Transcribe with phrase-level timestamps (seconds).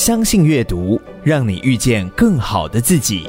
[0.00, 3.28] 相信阅读，让你遇见更好的自己。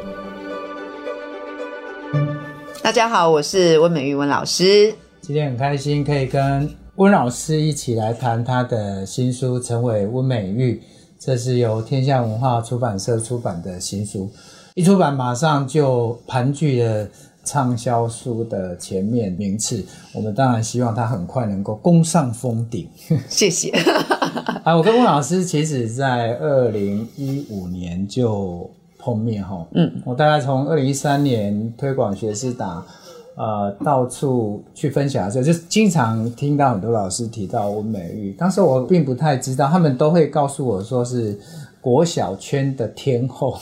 [2.82, 4.96] 大家好，我是温美玉温老师。
[5.20, 10.76] 今天很开心可以跟温老师一起来谈他的新书《成为温美玉》，
[11.20, 14.32] 这是由天下文化出版社出版的新书，
[14.74, 17.06] 一出版马上就盘踞了
[17.44, 19.86] 畅销书的前面名次。
[20.14, 22.88] 我们当然希望他很快能够攻上峰顶。
[23.28, 23.74] 谢谢。
[24.64, 29.66] 啊，我跟翁老师其实在二零一五年就碰面哈。
[29.74, 32.86] 嗯，我大概从二零一三年推广学士达，
[33.36, 38.34] 呃，到处去分享的时候，就经常听到很多老师提到温美玉。
[38.34, 41.40] 当时我并不太知道，他们都会告诉我说是
[41.82, 43.58] 国小圈的天后。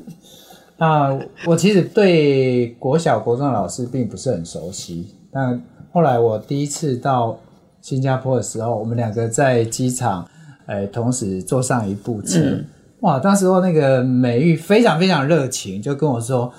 [0.76, 5.58] 那我其实对国小国中的老师并不是很熟悉，但
[5.90, 7.38] 后来我第一次到
[7.86, 10.28] 新加坡的时候，我们两个在机场，
[10.66, 12.64] 哎，同时坐上一部车，嗯、
[13.02, 13.16] 哇！
[13.20, 16.52] 当时候那个美玉非常非常热情，就跟我说：“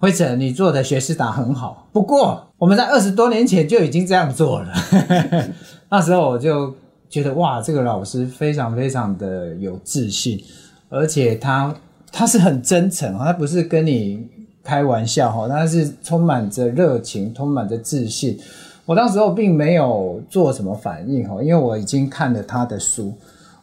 [0.00, 4.72] 辉诚，你做的学士达很好，不过我们在二十多年前就已经这样做了。”
[5.90, 6.74] 那时候我就
[7.10, 10.42] 觉得哇，这个老师非常非常的有自信，
[10.88, 11.74] 而且他。
[12.12, 14.26] 他是很真诚，他不是跟你
[14.64, 18.36] 开玩笑哈，他是充满着热情，充满着自信。
[18.84, 23.14] 我当时候并没有做什么反应哈，因为我已经看了他的书。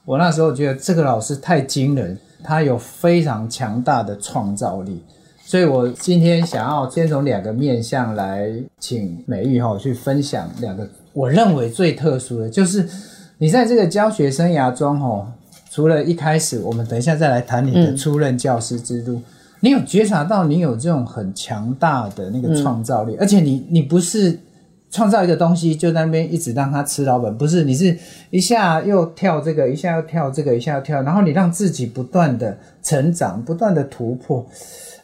[0.06, 5.04] 我那时候觉得这个老师太惊人，他有非常强大的创造力，
[5.44, 12.88] 所以我今天想要先从两个面向来请美玉哈去分享两个我认为最特殊的，就是
[13.38, 15.34] 你在这个教学生涯中哈。
[15.70, 19.18] 除了一开始，我们等一下再来谈你的初任教师之路。
[19.18, 19.24] 嗯、
[19.60, 24.40] 你有觉察到你有这种很强大的那个创造力，嗯、而且你你不是
[24.90, 27.98] 创造一个东西就在那边一直让他吃老本，不是，你是
[28.30, 34.46] 一下又跳这个，一下又跳这个，一下又跳，然后你让自己不断的成长，不断的突破。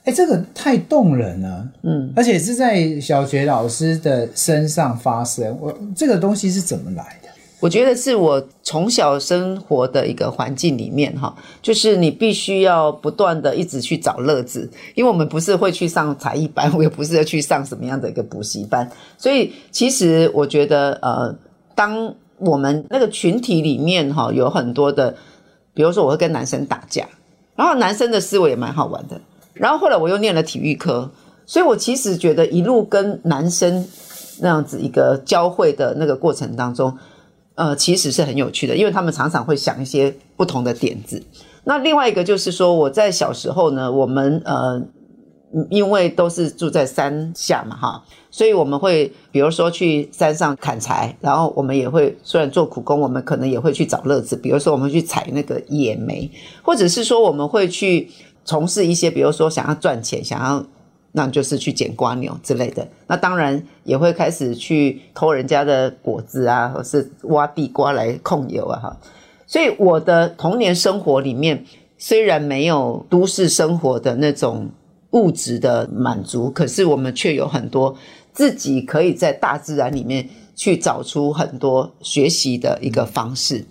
[0.05, 5.57] 哎，这个太动人了，嗯，而且是在小学老师的身上发生。
[5.61, 7.29] 我这个东西是怎么来的？
[7.63, 21.33] 我觉得是我从小生活的一个环境里面哈，就是你必须要不断的一直去找乐子，因为我们不是会去上才艺班， 我也不是要去上什么样的一个补习班，所以其实我觉得呃，
[21.73, 25.15] 当我们那个群体里面哈，有很多的，
[25.73, 27.07] 比如说我会跟男生打架，
[27.55, 29.21] 然后男生的思维也蛮好玩的，
[29.53, 31.09] 然后后来我又念了体育科，
[31.45, 33.87] 所以我其实觉得一路跟男生
[34.41, 36.93] 那样子一个交汇的那个过程当中。
[37.55, 41.21] 呃，其实是很有趣的，因为他们常常会想一些不同的点子。
[41.65, 44.81] 那另外一个就是说，我在小时候呢，我们呃，
[45.69, 56.29] 因为都是住在山下嘛，哈，所以我们会比如说去山上砍柴，然后我们也会虽然做苦工，我们可能也会去找乐子，比如说我们去采那个野莓，
[56.63, 58.09] 或者是说我们会去
[58.43, 60.65] 从事一些，比如说想要赚钱，想要。
[61.15, 68.97] 那就是去捡瓜牛之类的，那当然也会开始去偷人家的果子啊，或是挖地瓜来控油啊，哈。
[69.45, 71.63] 所以我的童年生活里面，
[71.99, 74.67] 虽然没有都市生活的那种
[75.11, 77.95] 物质的满足，可是我们却有很多
[78.31, 83.63] 自己可以在大自然里面去找出很多学习的一个方式。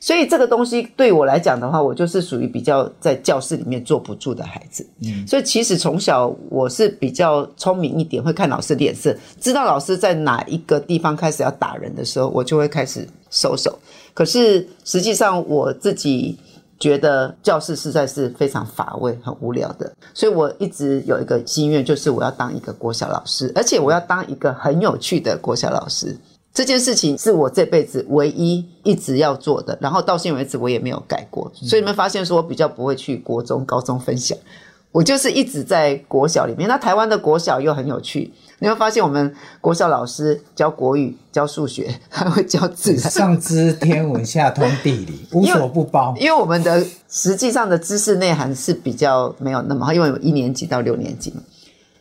[0.00, 4.86] 所以这个东西对我来讲的话，我就是属于比较在教室里面坐不住的孩子。
[5.04, 13.78] 嗯，所以其实从小我是比较聪明一点，会看老师脸色，知道老师在哪一个地方开始要打人的时候，我就会开始收手。
[14.14, 16.38] 可是实际上我自己
[16.78, 26.16] 觉得教室实在是非常乏味、很无聊的，所以我一直有一个心愿，就是我要当一个国小老师，而且我要当一个很有趣的国小老师。
[26.54, 31.48] 这件事情是我这辈子唯一一直要做的，然后到现在为止我也没有改过。
[31.54, 34.36] 所以你们发现说我比较不会去国中、高中分享，
[34.90, 36.68] 我就是一直在国小里面。
[36.68, 46.12] 那台湾的国小又很有趣，你会发现我们国小老师教国语、教数学，还会教自然，上知天文，下通地理，无所不包。
[46.18, 51.42] 因为我们的实际上的知识内涵是比较没有那么好，因为有一年级到六年级嘛。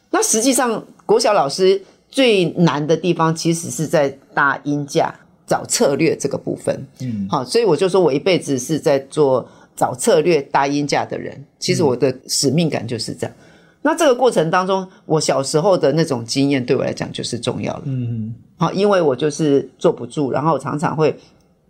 [0.09, 1.83] 那实际上国小老师。
[2.09, 5.13] 最难的地方其实是在搭音架
[5.45, 11.44] 找策略这个部分，嗯，好，所以我就说我一辈子是在做找策略搭音架的人。
[11.59, 13.36] 其实我的使命感就是这样。
[13.38, 13.44] 嗯、
[13.81, 21.15] 那这个过程当中，我小时候的那种经验对我来讲就是重要了，嗯，好，因为我就是坐不住，然后常常会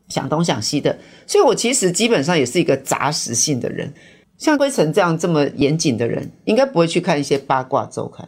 [0.07, 3.91] 想东想西的，所以我其实基本上也是一个杂食性的人。
[4.37, 8.27] 像归尘这样这么严谨的人，应该不会去看一些八卦周刊。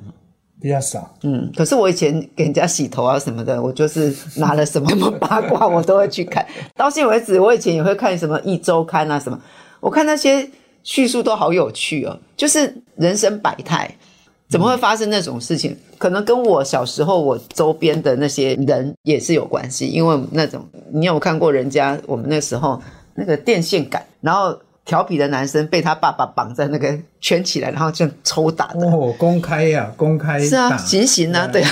[0.62, 6.46] 比较少，嗯，可是我以前给人家洗头啊什么的，我就是拿了什么八卦，我都会去看。
[6.76, 9.40] 到现在为止，我以前也会看什么一周刊啊什么，
[9.80, 10.46] 我看那些
[10.84, 13.90] 叙述都好有趣哦，就是人生百态，
[14.50, 15.72] 怎么会发生那种事情？
[15.72, 22.82] 嗯、可能跟我小时候我周边的那些人也是有关系，因为那种你有看过人家我们那时候
[23.16, 24.60] 那个电线杆，然后。
[24.90, 28.88] 调皮的男生被他爸爸绑在那个圈起来，然后就抽打的。
[28.88, 31.72] 哦，公开呀、啊，公开是啊，行刑啊，对啊，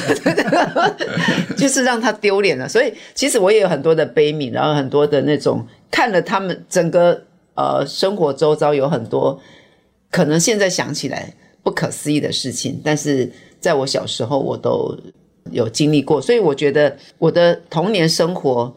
[1.57, 2.69] 就是让他丢脸了。
[2.69, 7.19] 所以其实我也有很多的悲悯，然后很多的那种看了他们整个
[7.55, 9.39] 呃生活周遭有很多
[10.11, 11.33] 可能现在想起来
[11.63, 13.27] 不可思议的事情，但是
[13.59, 14.95] 在我小时候我都
[15.49, 18.71] 有经历过，所以我觉得我的童年生活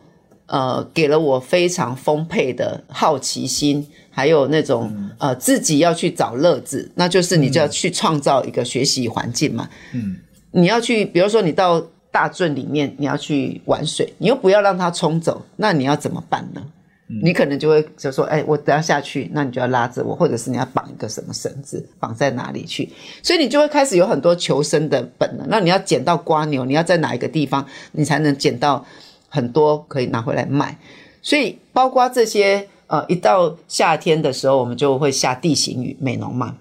[0.51, 3.87] 呃给了我非常丰沛的好奇心。
[4.13, 9.71] 还有那种呃，自己要去找乐子，那就是你就要去创造一个学习环境嘛。
[9.95, 10.17] 嗯，
[10.51, 11.81] 你要去，比如说你到
[12.11, 16.61] 大圳里面，你要去玩水，你又不要让它冲走，那你要怎么办呢？
[17.09, 22.93] 嗯、你可能就会就说，哎、欸，我等下下去，那你就要拉着我，或者是你要绑一个什么绳子，绑在哪里去？
[23.23, 25.47] 所以你就会开始有很多求生的本能。
[25.49, 28.85] 那你要捡到瓜牛，你要在哪一个地方，你才能捡到
[29.31, 30.77] 很多可以拿回来卖？
[31.23, 32.69] 所以包括这些。
[32.91, 36.57] 呃，一到夏天的时候，我们就会下地形雨，美浓嘛，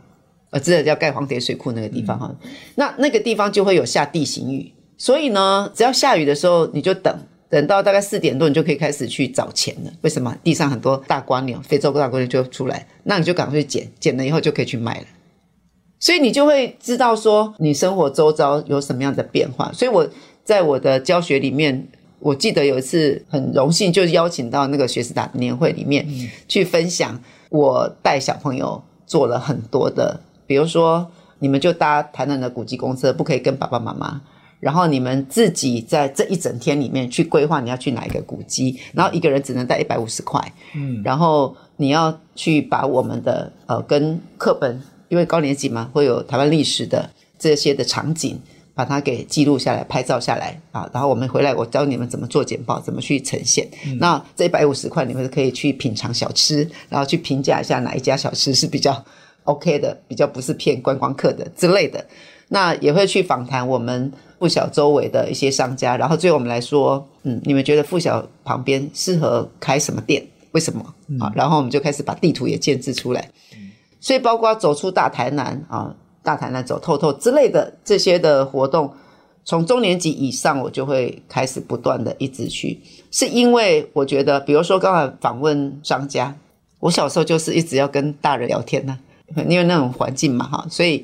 [0.51, 2.31] 呃，这个叫盖黄蝶水库那个地方哈。
[2.43, 7.17] 嗯、那那个地方就会有下地形雨，所以呢，只要下雨的时候，你就等，
[7.49, 9.91] 等到大概四点多，你就可以开始去找钱了。
[10.01, 10.37] 为什么？
[10.43, 15.05] 地上很多大蜗牛，非洲大蜗牛就出来，那你就赶快去捡，捡了以后就可以去卖了。
[15.99, 19.71] 所以你就会知道说，你生活周遭有什么样的变化。
[19.73, 20.07] 所以我
[20.43, 21.87] 在我的教学里面。
[22.19, 26.05] 我记得有一次很荣幸，就邀请到那个学士达年会里面
[26.47, 27.19] 去分享，
[27.49, 34.21] 我带小朋友做了很多的，比如说你们就搭台南的古迹公车，不可以跟爸爸妈妈，
[34.59, 48.37] 然后你们自己在这一整天里面去规划你要去哪一个古迹，然后一个人只能带一百五十块，嗯，然后你要去把我们的呃跟课本，因为高年级嘛，会有台湾历史的这些的场景。
[48.79, 53.67] 把它给记录下来，拍照下来啊，然后我们回来，我教你们怎么做简报，怎么去呈现。
[53.85, 59.03] 嗯、那这一百五十块，你们可以去品尝小吃，然后去评价一下哪一家小吃是比较
[59.43, 62.05] OK 的，比较不是骗观光客的之类的。
[62.47, 64.09] 那也会去访谈我们
[64.39, 70.25] 附小周围的一些商家，然后最后我们来说，嗯，你们觉得附小旁边适合开什么店？
[70.51, 70.79] 为什么？
[71.19, 73.29] 啊、嗯，然后我们就开始把地图也建制出来。
[73.99, 75.93] 所以包括走出大台南啊。
[76.29, 78.93] 大台南走透透之类的这些的活动，
[79.43, 82.79] 从中年级以上，我就会开始不断的一直去，
[83.09, 86.35] 是因为我觉得，比如说刚才访问商家，
[86.81, 88.95] 我小时候就是一直要跟大人聊天呢、
[89.49, 91.03] 因为那种环境嘛，哈，所以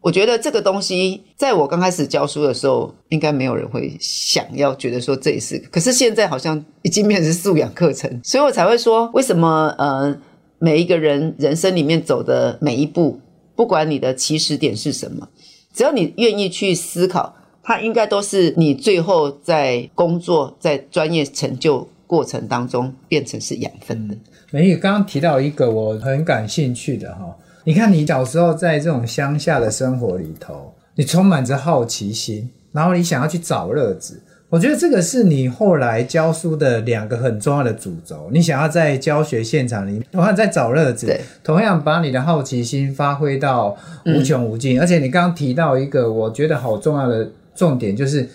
[0.00, 10.16] 我觉得这个东西，在我刚开始教书的时候，应该没有人会想要觉得说这也是，可是现在好像已经变成素养课程，所以我才会说，为什么呃，
[10.58, 13.20] 每一个人人生里面走的每一步。
[13.60, 15.28] 不管你的起始点是什么，
[15.74, 24.16] 只要你愿意去思考，它应该都是你最后在工作、在专业成就过程当中变成是养分的。
[24.50, 34.22] 美玉刚刚提到一个我很感兴趣的哈，你看你小时候在这种乡下的生活里头，你充满着好奇心，然后你想要去找乐子。
[34.50, 38.28] 我觉得这个是你后来教书的两个很重要的主轴。
[38.32, 44.76] 你想要在教学现场里，同样在找乐子，同样把你的好奇心发挥到无穷无尽。
[44.76, 48.28] 嗯、而且你刚刚提到一个我觉得好重要的重点，就是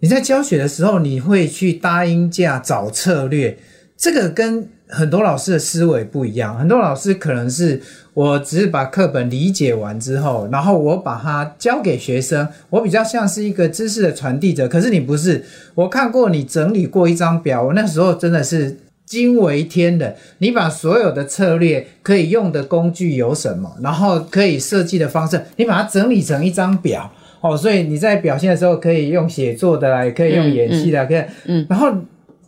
[0.00, 3.56] 你在教学的时候，你会去搭音架找策略，
[3.96, 6.58] 这个跟很多老师的思维不一样。
[6.58, 7.80] 很多老师可能是。
[8.14, 14.68] 我只是把课本理解完之后，然后我把它教给学生，我比较像是一个知识的传递者。
[14.68, 15.42] 可是你不是，
[15.74, 18.76] 我看过你整理过一张表，我那时候真的是
[19.06, 20.14] 惊为天人。
[20.38, 27.56] 你把所有的策略可以用的工具有什么，然后可以设计的方式，你把它整理成一张表哦。
[27.56, 31.90] 所以你在表现的时候可以用写作的啦，也可以用演戏的，可以，嗯，然后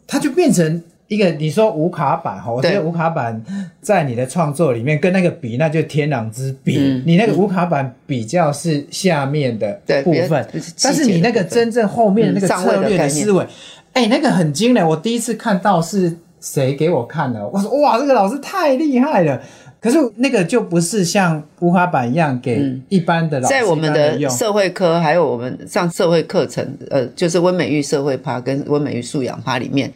[0.06, 0.82] 它就变成。
[1.08, 3.42] 一个你说无卡板哈，我觉得无卡板
[3.80, 6.78] 在你的创作里面跟那个比，那就天壤之别。
[6.78, 10.46] 嗯、你那个无卡板比较是下面的部分，
[10.82, 13.44] 但是你那个真正后面的那个策略的思维，
[13.92, 14.86] 哎、欸，那个很惊人。
[14.86, 17.46] 我第一次看到是谁给我看的？
[17.48, 19.40] 我说哇，这个老师太厉害了。
[19.78, 29.92] 可是那个就不是像无卡板一样给一般的老师、嗯、在我们的社会科，还有我们上社会课程，呃，就是温美玉社会趴跟温美玉素养趴里面。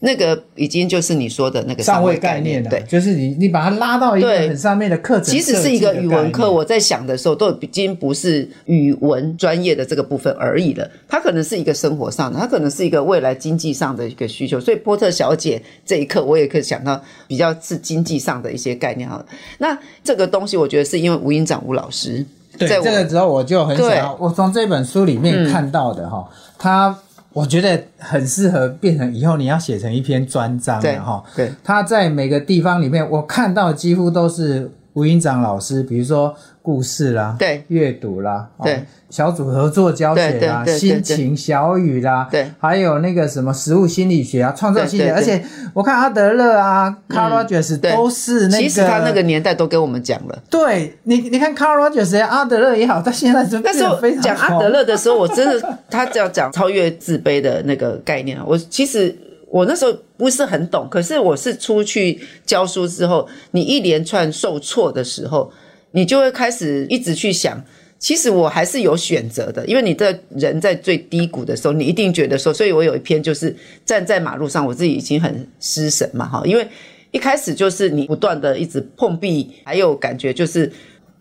[0.00, 6.50] 那个已经就是你说的那个上位概念了，对，就是你你把它拉到一个很上面的课程，其实是一个语文课。
[6.50, 14.60] 我在想的时候，都已经不是语文专业的这个部分而已了，它可能是一个生活上的，它可能是一个未来经济上的一个需求。
[14.60, 19.08] 所以波特小姐这一课，我也可以想到比较是经济上的一些概念。
[19.08, 19.24] 哈，
[19.58, 22.22] 那这个东西，我觉得是因为吴英长吴老师，
[22.58, 26.98] 对这个时候我就很想要，我从这本书里面看到的哈，他。
[27.36, 31.22] 我觉得很适合变成以后你要写成一篇专章的哈。
[31.36, 36.34] 对，他在每个地方里面，我看到几乎都是吴营长老师，比如说
[36.66, 38.82] 故事啦，对，阅读啦，对。
[39.08, 45.40] 小组合作教学啦，心情小语啦，对，还有那个什么食物心理学啊，创造心理，而且
[45.72, 50.42] 我看阿德勒啊，Carl Rogers 都是那个，其实他那个年代都跟我们讲了。
[50.50, 53.80] 对你，你看 Carl Rogers 阿德勒也好，他现在就但是
[54.20, 59.16] 讲阿德勒的时候，我真的他只要讲超越自卑的那个概念，我其实
[59.48, 65.50] 我那时候不是很懂，可是我是出去教书之后，你一连串受挫的时候，
[65.96, 67.60] 你就会开始一直去想。
[67.98, 76.68] 其实我还是有选择的，因为你的人在最低谷的时候，你一定觉得说，所以我有一篇就是站在马路上，我自己已经很失神嘛，哈，因为
[77.10, 80.70] 一开始就是你不断的一直碰壁，还有感觉就是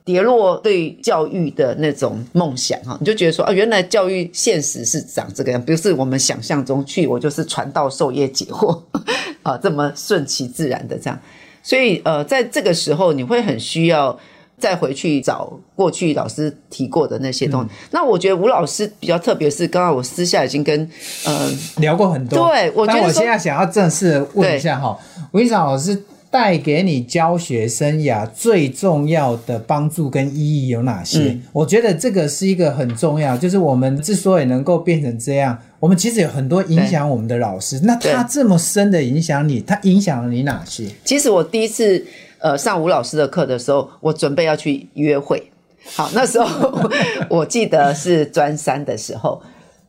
[0.04, 8.78] 跌落对教育的那种梦想，哈，你就觉得说啊，原来教育现实是长这个样，不是我们想象中去，我就是传道授业解惑
[9.44, 11.18] 啊，这么顺其自然的这样，
[11.64, 14.20] 所以呃，在这个时候你会很需要。
[14.58, 17.68] 再回去找过去老师提过的那些东西。
[17.68, 20.90] 嗯、那我觉得吴老师比较特别，是刚刚我私下已经跟
[21.26, 22.48] 呃聊过很多。
[22.48, 24.98] 对，我觉得我现在想要正式问一下哈，
[25.34, 31.20] 吴营长老师带给你教学生涯最重要的帮助跟意义有哪些？
[31.20, 37.82] 嗯、我觉得这个是一个很重要，就是我们之所以能够变成这样，我们其实有很多影响我们的老师。
[37.84, 40.88] 那他这么深的影响你，他影响了你哪些？
[41.04, 42.06] 其实我第一次。
[42.46, 45.52] 呃，上吴老师的课的时候，我准备要去约会。
[45.96, 46.80] 好，那时候
[47.28, 49.42] 我记得是专三的时候，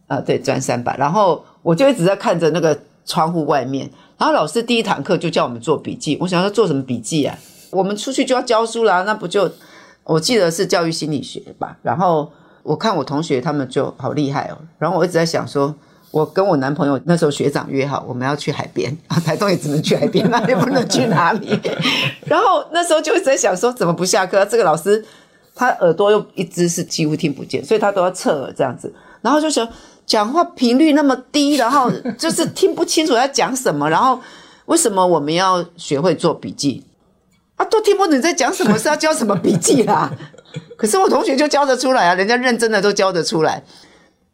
[0.06, 0.96] 啊、呃，对，专三吧。
[0.98, 3.90] 然后我就一直在看着那个窗户外面。
[4.16, 6.16] 然后老师第一堂课就叫我们做笔记。
[6.18, 7.38] 我想要做什么笔记啊？
[7.70, 9.52] 我们出去就要教书啦，那不就？
[10.04, 11.76] 我记得是教育心理学吧。
[11.82, 12.32] 然后
[12.62, 14.56] 我看我同学他们就好厉害哦。
[14.78, 15.74] 然后我一直在想说。
[16.10, 21.58] 我跟我男朋友那时候学长约好，我们要去海边 啊，台东也只能去海边，那 也不能去哪里。
[22.24, 24.44] 然后那时候就一直在想说，怎么不下课？
[24.46, 25.04] 这个老师
[25.54, 28.92] 他耳朵又一直是几乎听不见，所以他都要侧耳这样子。
[29.20, 29.68] 然后就想
[30.06, 33.90] 讲话频率那么低，然后就是听不清楚要讲什么。
[33.90, 34.20] 然后
[34.66, 36.84] 为什么我们要学会做笔记
[37.56, 37.64] 啊？
[37.66, 40.10] 都听不懂你在讲什么，是要教什么笔记啦？
[40.76, 43.62] 可是我同学就教得出来啊，人家认真的都教得出来。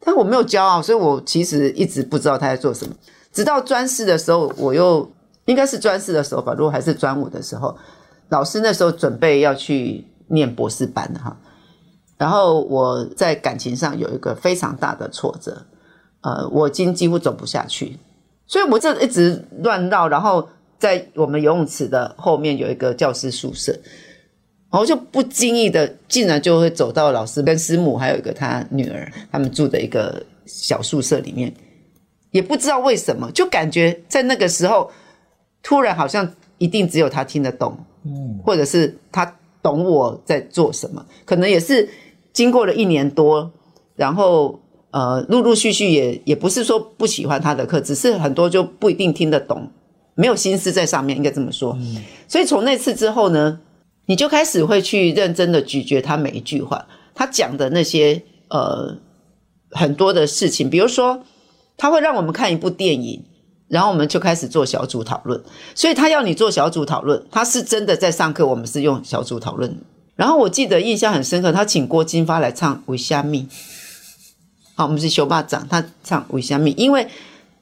[0.04, 2.92] 但我没有骄傲，所以我其实一直不知道他在做什么。
[3.32, 5.08] 直到专四的时候，我又
[5.44, 7.76] 应该是专四的时候吧，如果还是专五的时候，
[8.28, 11.36] 老师那时候准备要去念博士班哈。
[12.18, 15.62] 然后我在感情上有一个非常大的挫折，
[16.22, 17.98] 呃，我已经几乎走不下去，
[18.46, 20.08] 所以我这一直乱绕。
[20.08, 23.72] 然后在我们游泳池的后面有一个教师宿舍。
[24.72, 31.52] 然后就不经意的，竟然就会走到老师跟师母，还有一个他女儿，他们住的一个小宿舍里面，
[32.30, 34.90] 也不知道为什么，就感觉在那个时候，
[35.62, 36.26] 突然好像
[36.56, 37.76] 一定只有他听得懂，
[38.06, 41.86] 嗯，或者是他懂我在做什么，可能也是
[42.32, 43.52] 经过了一年多，
[43.94, 44.58] 然后
[44.90, 49.70] 呃，陆陆续续也也不是说不喜欢他的课，只是很多就不一定听得懂，
[50.14, 53.60] 没有心思在上面，应该这么说，嗯，所以从那次之后呢。
[54.06, 58.96] 你就开始会去认真的咀嚼他每一句话，他讲的那些呃
[59.70, 61.24] 很多的事情，比如说
[61.76, 63.24] 他会让我们看一部电影，
[63.68, 65.42] 然后我们就开始做小组讨论。
[65.74, 69.74] 所以他要你做小组讨论，他是真的在上课，我们是用小组讨论。
[70.16, 73.48] 然后我记得印象很深刻，他请郭金发来唱《为虾米》，
[74.74, 77.06] 好，我们是修霸掌，他唱《为虾米》，因为。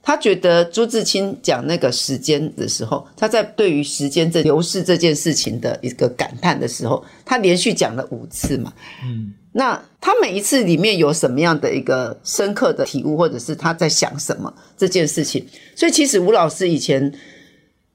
[0.02, 8.72] 他觉得朱自清讲那个时间的时候，他在对于时间这流逝这件事情的一个感叹的时候，他连续讲了五次嘛。
[9.04, 15.46] 嗯，那他每一次里面有什么样的一个深刻的体悟，或者是他在想什么这件事情？
[15.76, 17.12] 所以其实吴老师以前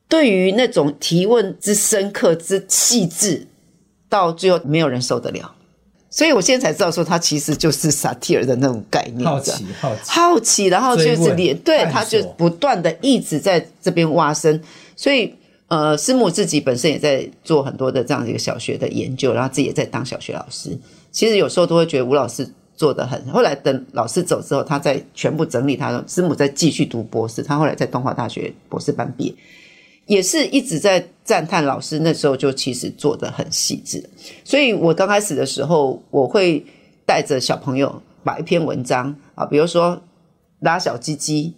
[0.07, 3.47] 对于那种提问之深刻之细致，
[4.07, 5.55] 到最后没有人受得了。
[6.15, 14.61] 所以我现在才知道，说他其实就是萨提尔的那种概念，好奇，好奇，好奇，然后就是连对，他就不断的一直在这边挖深。
[14.95, 15.35] 所以，
[15.67, 20.69] 呃，师母自己本身也在做很多的这样的一个小学的研究，然后自己也在当小学老师。
[21.11, 23.21] 其实有时候都会觉得吴老师做得很。
[23.27, 27.43] 后来等老师走之后，他再全部整理他，的师母再继续读博士。
[27.43, 29.35] 他后来在东华大学博士班毕业，
[30.05, 34.09] 也是一直在赞叹老师那时候就其实做得很细致。
[34.45, 36.65] 所以我刚开始的时候，我会
[37.05, 40.01] 带着小朋友把一篇文章啊，比如说
[40.59, 41.55] 拉小鸡鸡，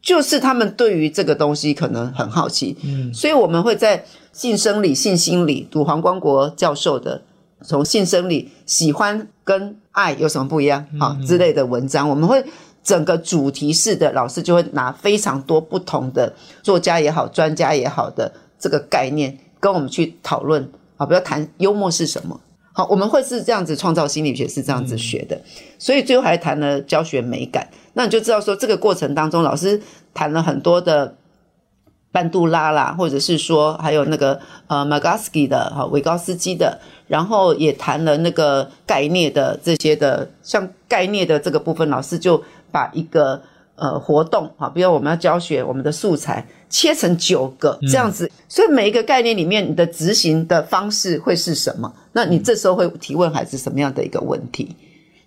[0.00, 4.02] 就是他们对于这个东西可能很好奇，嗯，所以我们会在
[4.32, 7.20] 性生理、性心理读黄光国教授的。
[7.62, 12.42] 从性生理喜欢跟爱有什么不一样啊之类的文章，我们会
[12.82, 22.40] 整个主题式的老师就会拿非常多不同的作家也好、专家也好的这个概念跟我们去讨论啊，不要谈幽默是什么。
[22.72, 25.40] 好，我们会是这样子，创造心理学是这样子学的，
[25.78, 27.68] 所以最后还谈了教学美感。
[27.94, 29.82] 那你就知道说，这个过程当中，老师
[30.14, 31.16] 谈了很多的。
[32.12, 43.40] 班杜拉啦，或者是说还有那个呃马高斯基的哈维高斯基的，然后也谈了那个概念的这些的，像概念的这个部分，老师就把一个
[43.80, 51.92] 呃活动哈，比如我们要教学，我们的素材切成九个这样子，所以每一个概念里面你的执行的方式会是什么？
[52.12, 54.76] 那你这时候会提问孩子什么样的一个问题？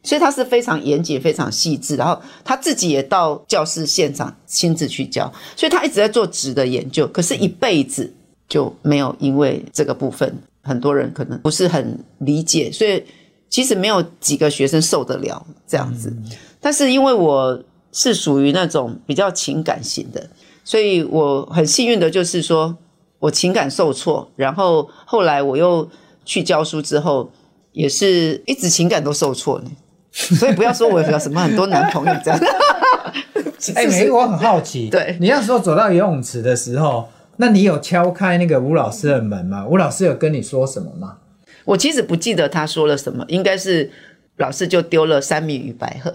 [0.06, 7.08] 所以他是非常严谨、非常细致，然后他自己也到教室现场亲自去教，所以他一直在做纸的研究。
[7.08, 8.14] 可是，一辈子
[8.50, 13.02] 就没有因为这个部分，很多人可能不是很理解，所以
[13.50, 16.14] 其实没有几个学生受得了这样子。
[16.60, 17.58] 但是因为我
[17.94, 20.28] 是属于那种比较情感型的，
[20.66, 22.76] 所以我很幸运的就是说
[23.20, 25.88] 我情感受挫，然后后来我又
[26.26, 27.32] 去教书之后，
[27.72, 29.72] 也是一直情感都受挫呢。
[30.12, 32.40] 所以不要说我有什么很多男朋友这样。
[33.76, 37.08] 哎，美玉，我很好奇， 对，你那时候走到游泳池的时候，
[37.38, 39.66] 那你有敲开那个吴老师的门吗？
[39.66, 41.18] 吴老师有跟你说什么吗？
[41.64, 43.90] 我其实不记得他说了什么，应该是
[44.36, 46.12] 老师就丢了《三米与白鹤》，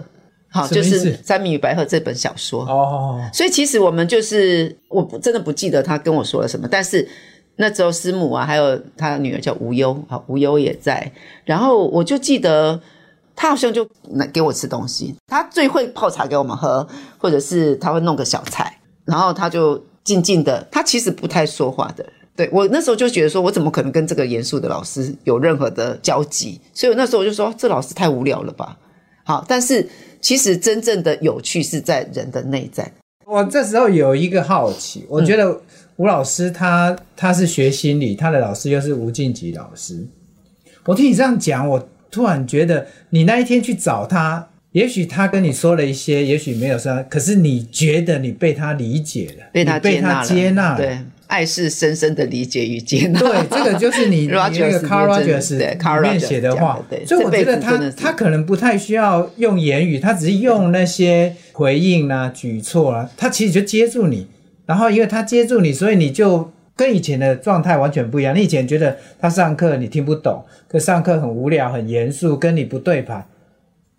[0.51, 3.21] 好，就是《三米与白鹤》这本小说哦。
[3.33, 7.07] 所以其实我们就是，我真的不记得他跟我说了什么，但是
[7.55, 11.11] 那时候师母啊，还有他的女儿叫无忧啊，无忧也在，
[11.45, 12.79] 然后我就记得。
[13.41, 16.85] 他好像就能给我吃东西，他最会泡茶给我们喝，
[17.17, 22.05] 或者是他会弄个小菜，然后他就静静的，他其实不太说话的。
[22.35, 26.59] 对，我那时候就觉得说，我怎么可能跟这个严肃的老师有任何的交集？
[26.73, 28.77] 所以我那时候我就说，这老师太无聊了吧。
[29.29, 29.87] 好，但是
[30.19, 32.91] 其实真正的有趣是在人的内在。
[33.27, 35.61] 我这时候有一个好奇，我觉得
[35.97, 40.03] 吴老师他他是学心理，他的老师又是吴静吉老师。
[40.85, 41.89] 我听你这样讲，我。
[42.11, 50.77] 突然觉得，你那一天去找他，也许他跟你说了一些，也许没有说，可是你觉得你被他理解了，被他接纳了，接纳了。
[50.77, 53.19] 对，爱是深深的理解与接纳。
[53.19, 56.79] 对，这个就是你 那个 Carl Rogers 里面写的话。
[56.89, 64.27] 对，所以我觉得他他可能不太需要用言语，他只是用那些回应啊、举措啊，他其实就接住你。
[64.65, 66.51] 然后因为他接住你，所以你就。
[66.79, 68.33] 跟以前的状态完全不一样。
[68.33, 73.25] 你以前觉得他上课你听不懂，可上课很无聊、很严肃，跟你不对盘。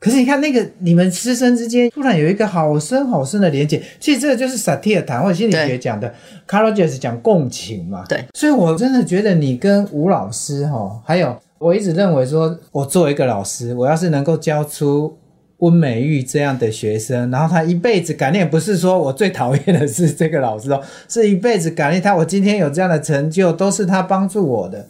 [0.01, 6.13] 可是你看那个你们师生之间突然有一个好深好深的连接，其实这个就是萨提尔谈或者心理学讲的
[6.49, 8.05] ，Carl Rogers 讲共情嘛。
[8.09, 15.17] 对，所以我真的觉得你跟吴老师哈，还有我一直认为说，我作为一个老师，我要是能够教出。
[15.61, 22.17] 温美玉这样的学生，然后他一辈子感念，不是说我最讨厌的是这个老师哦，是一辈子感念他。
[22.17, 24.89] 我今天有这样的成就，都是他帮助我的。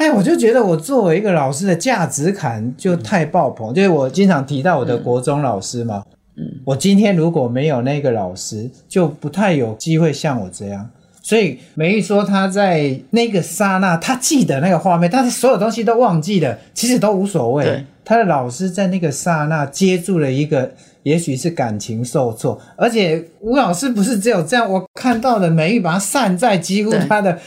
[0.00, 3.70] 哎，我就觉得我作为一个老师的价值感就太爆棚。
[3.70, 6.02] 嗯、就是我经常提到我的国中老师嘛，
[6.38, 10.88] 嗯，我今天如果没有那个老师，就不太有机会像我这样。
[11.22, 17.64] 所以美玉说他在那个刹那，他记得那个画面，但是所有东西都忘记了，其实都无所谓。
[17.64, 17.84] 对。
[18.02, 20.72] 他的老师在那个刹那接住了一个，
[21.04, 27.38] 也许是感情受挫，而且吴老师不是只有这样，我看到的美玉把他散在几乎他的，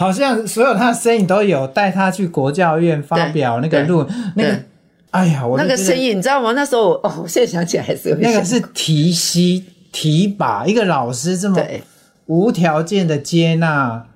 [0.00, 4.58] 好像所有他的身影都有带他去国教院发表那个论，那个，
[5.10, 6.52] 哎呀，我那个身影你知道吗？
[6.52, 11.62] 那时候哦，我现在想起来还是有那个是提膝提拔一个老师这么
[12.24, 14.06] 无条件的接纳，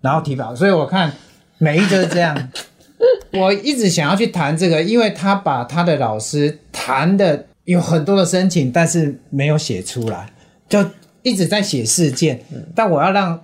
[0.00, 1.12] 然后提拔，所以我看
[1.58, 2.50] 每一就是这样。
[3.34, 10.28] 我一直想要去谈这个，因为他把他的老师谈的有很多的申请，但是没有写出来，
[10.68, 10.84] 就
[11.22, 12.40] 一直在写事件。
[12.74, 13.40] 但我要让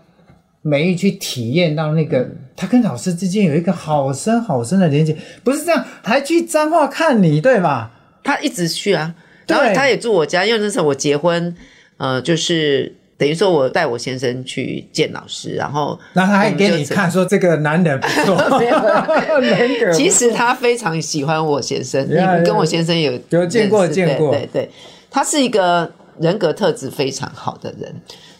[0.66, 7.90] 美玉去体验到那个他跟老师之间有一个好深好深的连接，不是这样，还去彰化看你，对吧？
[8.22, 9.14] 他一直去啊，
[9.46, 11.54] 然后他也住我家，因为那时候我结婚，
[11.98, 24.70] 呃，就是等于说我带我先生去见老师，然后那他还给你看说这个男人 不错，其实他非常喜欢我先生，你跟我先生有有见过见过，对对，
[25.10, 27.94] 他是一个人格特质非常好的人，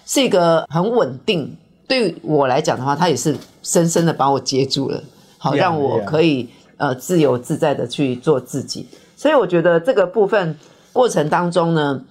[0.07, 1.55] 是一个很稳定。
[1.87, 5.03] 对我来讲的话，他也是深深的把我接住了，
[5.39, 8.89] 好让我可以呃自由自在的去做自己。
[9.17, 10.57] 所以我觉得这个部分
[10.93, 12.03] 过程当中呢，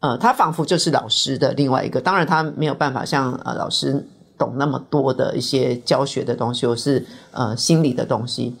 [0.00, 2.00] 呃，他仿佛就是老师的另外一个。
[2.00, 4.06] 当然，他没有办法像呃老师
[4.38, 8.54] 懂那么多的一些教学的东西，或是呃心理的东西。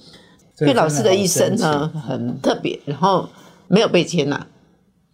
[0.60, 3.28] 因为老师的一生呢很特别，然后
[3.68, 4.46] 没有被接纳，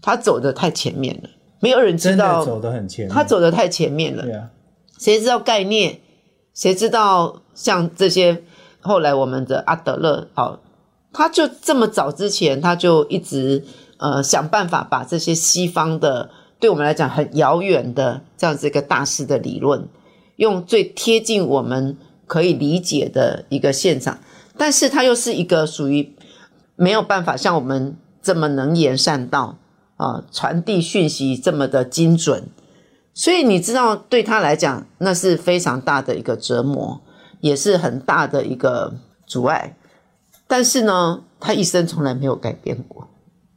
[0.00, 1.28] 他走的太前面了，
[1.60, 4.24] 没有人知道走得很前面，他走的太前面了。
[5.02, 5.98] 谁知道概念？
[6.54, 8.44] 谁知道像这些？
[8.80, 10.60] 后来我们的阿德勒，哦，
[11.12, 13.64] 他就这么早之前，他就一直
[13.96, 19.88] 呃想办法把这些西方的对我们来讲很遥远的这样子一个大师的理论，
[20.36, 21.96] 用最贴近我们
[22.28, 24.20] 可以理解的一个现场，
[24.56, 26.14] 但是他又是一个属于
[26.76, 29.56] 没有办法像我们这么能言善道
[29.96, 32.44] 啊，传递讯息这么的精准。
[33.14, 36.98] 所以你知道，对他来讲，那是非常大的一个折磨，
[37.40, 38.94] 也是很大的一个
[39.26, 39.76] 阻碍。
[40.46, 43.06] 但是呢，他一生从来没有改变过。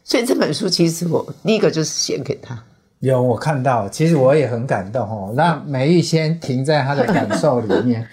[0.03, 2.61] 所以这本书其实我第一个就是献给他。
[2.99, 5.33] 有我看到，其实我也很感动哦。
[5.37, 8.05] 让美玉先停在他的感受里面。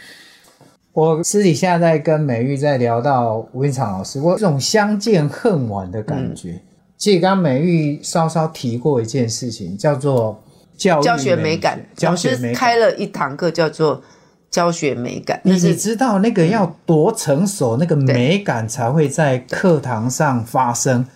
[0.95, 6.53] 我私底下在跟美玉在聊到吴云长老师，我这种相见恨晚的感觉。
[6.53, 6.61] 嗯、
[6.97, 10.41] 其实刚刚美玉稍稍提过一件事情，叫做。
[10.77, 14.03] 教学美感，教学美感，老师开了一堂课叫做
[14.51, 15.41] 教学美感。
[15.45, 21.07] 你你知道那个要多成熟，嗯、那个美感才会在课堂上发生。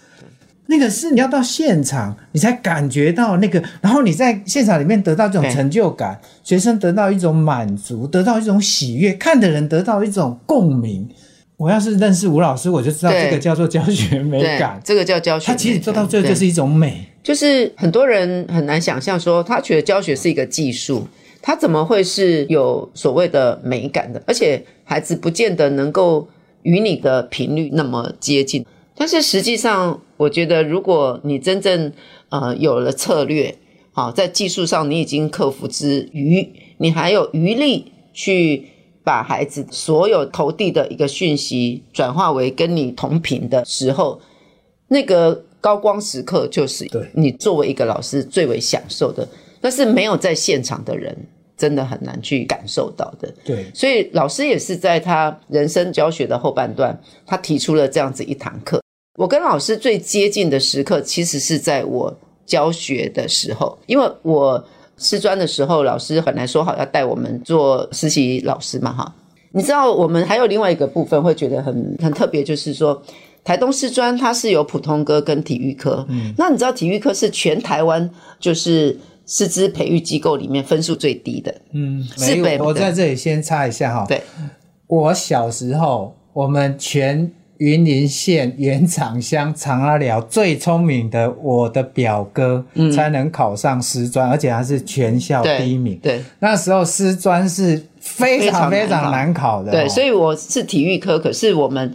[0.69, 11.09] 那个是你要到现场，你才感觉到那个，然后你在现场里面得到这种成就感，学生得到一种满足，得到一种喜悦，看的人得到一种共鸣。
[11.57, 15.57] 我要是认识吴老师，我就知道这个叫做教学美感，这个叫教学美感。
[15.57, 17.07] 它其实做到最后就是一种美。
[17.23, 21.09] 就是很多人很难想象说，他觉得教学是一个技术，
[21.41, 24.23] 他怎么会是有所谓的美感的？
[24.27, 26.29] 而且孩子不见得能够
[26.63, 28.65] 与你的频率那么接近。
[28.95, 31.93] 但是实际上，我觉得如果你真正
[32.29, 33.57] 呃有了策略，
[33.93, 36.47] 好，在技术上你已经克服之余，
[36.79, 38.67] 你还有余力去
[39.07, 44.21] 把孩子所有投递的一个讯息转化为跟你同频的时候，
[44.89, 45.45] 那个。
[45.59, 49.27] 高光时刻就是你作为一个老师最为享受的，
[49.61, 51.17] 但是没有在现场的人
[51.57, 53.35] 真的很难去感受到的。
[53.45, 58.81] 对，所以老师也是在他人生教学的后半段，他提出了这样子一堂课。
[59.19, 64.65] 我跟老师最接近的时刻，其实是在我教学的时候，因为我
[64.99, 69.15] 师专的时候，老师本来说好要带我们做实习老师嘛，哈。
[69.53, 73.03] 你知道，我们还有另外一个部分会觉得很很特别，就是说。
[73.45, 82.59] 台东师专它是有普通科跟体育科，嗯，那你知道体育科是全台湾就是师资培育机构里面分数最低的，嗯，是北。
[82.59, 84.21] 我在这里先插一下哈，对，
[84.89, 92.65] 我小时候我们全云林县原厂乡长阿寮最聪明的我的表哥，
[92.95, 95.99] 才能考上师专，而且还是全校第一名。
[96.03, 101.95] 对，那时候师专是非常非常难考的，对，所以我是体育科，可是我们。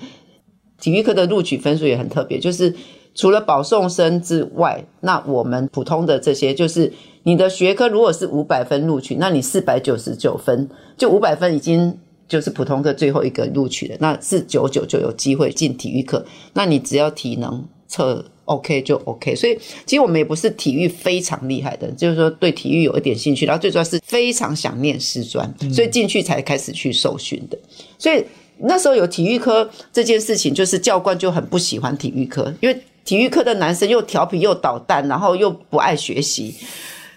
[0.80, 2.74] 体育科的录取分数也很特别，就是
[3.13, 11.95] 除了保送生之外，那我们普通的这些，就是你的学科如果是五百分录取，那你四百九十九分，就五百分已经
[12.32, 16.26] 就是普通课最后一个录取的，那四九九就有机会进体育课。
[16.54, 19.36] 那你只要体能测 OK 就 OK。
[19.36, 27.60] 所以其实我们也不是体育非常厉害的，就是说对体育有一点兴趣，然后最主要是非常想念师专，所以进去才开始去受训的。
[28.00, 28.24] 所以。
[28.63, 36.54] 那时候有体育科这件事情，就是教官就很不喜欢体育科，因为体育科的男生又调皮又捣蛋，然后又不爱学习，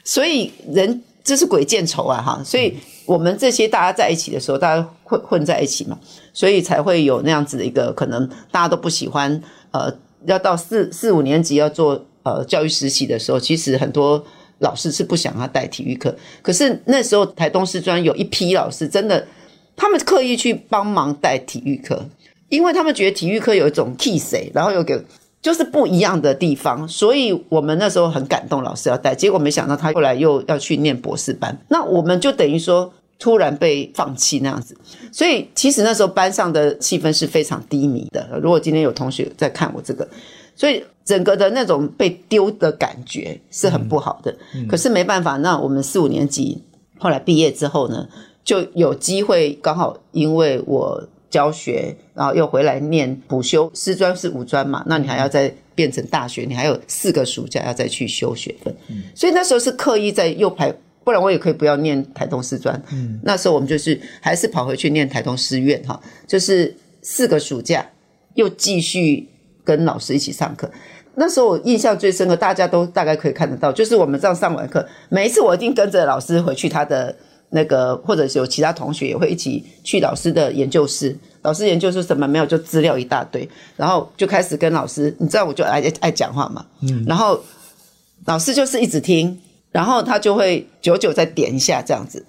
[0.03, 2.43] 所以人这是鬼见愁啊哈！
[2.43, 2.73] 所以
[3.07, 5.99] 我们这些大家在一起的时候，大家混混在一起嘛，
[6.33, 9.43] 所以才会有那样子的一个可能，大家都不喜欢。
[9.71, 9.93] 呃，
[10.27, 14.25] 要到四四五年级要做呃教育实习的时候，其实很多
[14.59, 19.27] 老师是不想要带体育课，可是那时候台东师专有一批老师真的。
[19.77, 22.01] 他们刻意去帮忙带体育课，
[22.49, 25.05] 因为他们觉得体育课有一种替谁，然后有个
[25.45, 34.75] 就是不一样的地方，所以我们那时候很感动，老师要带，结果没想到他后来又要去念博士班，那我们就等于说突然被放弃那样子，
[35.13, 38.27] 所以其实那时候班上的气氛是非常低迷的。
[38.43, 40.09] 如果今天有同学在看我这个，
[40.57, 44.33] 所以整个的那种被丢的感觉是很不好的。
[44.55, 46.63] 嗯嗯、可是没办法，那我们四五年级
[46.99, 48.09] 后来毕业之后呢，
[48.43, 58.73] 就有机会刚好因为我教学，然后又回来念补修师专是五专嘛，那你还要再变成大学，你还有四个暑假要再去修学分。
[58.89, 60.73] 嗯、所以那时候是刻意在又排。
[61.05, 62.83] 不然我也可以不要念台东师专。
[62.91, 67.85] 嗯，那时候我们就是还是跑回去念台东师院哈，就是四个暑假
[68.37, 69.29] 又继续
[69.63, 70.71] 跟老师一起上课。
[71.17, 77.15] 那时候我印象最深刻，大家都大概可以看得到，就是我们这样上完课，每一次我一定跟着老师回去他的
[77.55, 81.17] 那个，或者是有其他同学也会一起去老师的研究室。
[81.43, 87.41] 老师研究室什么没有，就资料一大堆，然后就开始跟老师，你知道我就爱爱讲话嘛，嗯，然后
[88.27, 89.41] 老师就是一直听。
[89.71, 92.25] 然后他就会久久再点一下这样子，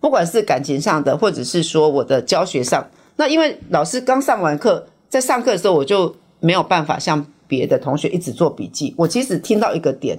[0.00, 8.92] 不管是感情上的，或者是说我的教学上，那因为老师刚上完课，在上课的时候我就没有办法像别的同学一直做笔记。
[8.98, 10.18] 我其实听到一个点，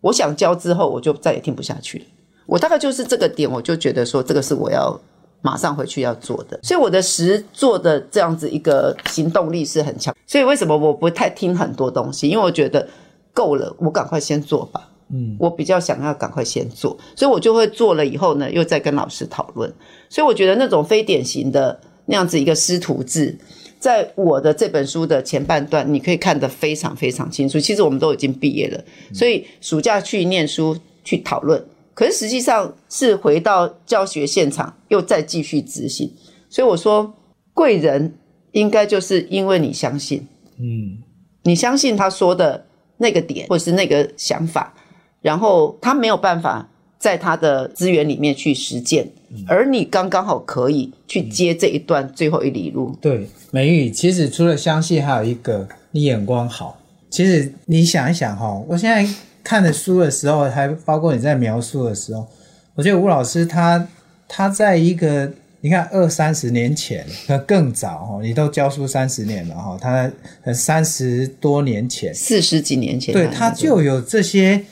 [0.00, 2.04] 我想教之后，我就再也听不下去了。
[2.46, 4.98] 我大概就是这个点，我就觉得说这个是我要
[5.42, 10.14] 马上回去要做的，所以我的实做的这样子一个行动力是很强。
[10.26, 12.28] 所以为什么我不太听很多东西？
[12.28, 12.88] 因为我觉得
[13.32, 14.88] 够了，我赶快先做吧。
[15.08, 19.72] 嗯，我比较想要赶快先做，所以我就会做了以后呢，又再跟老师讨论。
[20.08, 23.38] 所以我觉得那种非典型的那样子一个师徒制，
[23.78, 27.60] 在我的这本书的前半段，你可以看得非常非常清楚。
[27.60, 28.82] 其实我们都已经毕业了，
[29.14, 31.64] 所以暑假去念书去讨论，
[31.96, 36.12] 可是实际上是回到教学现场又再继续执行。
[36.50, 37.14] 所以我说，
[37.54, 38.12] 贵人
[38.52, 40.28] 应该就是因为你相信，
[40.58, 40.98] 嗯，
[41.44, 42.66] 你相信他说的
[42.98, 44.74] 那个点或者是那个想法。
[45.22, 52.94] 然后他没有办法在他的资源里面去实践，嗯、而你刚刚好可以去接这一段最后一里路。
[53.00, 56.78] 对，美玉，其实除了相信，还有一个你眼光好。
[57.10, 59.04] 其实你想一想哈，我现在
[59.46, 62.26] 看的书的时候，还包括你在描述的时候，
[62.74, 63.86] 我觉得吴老师他
[64.26, 65.30] 他在一个
[65.60, 70.10] 你看二三十年前那更早哈，你都教书三十年了哈，他
[70.52, 74.64] 三十多年前，四十几年前，对他就有这些。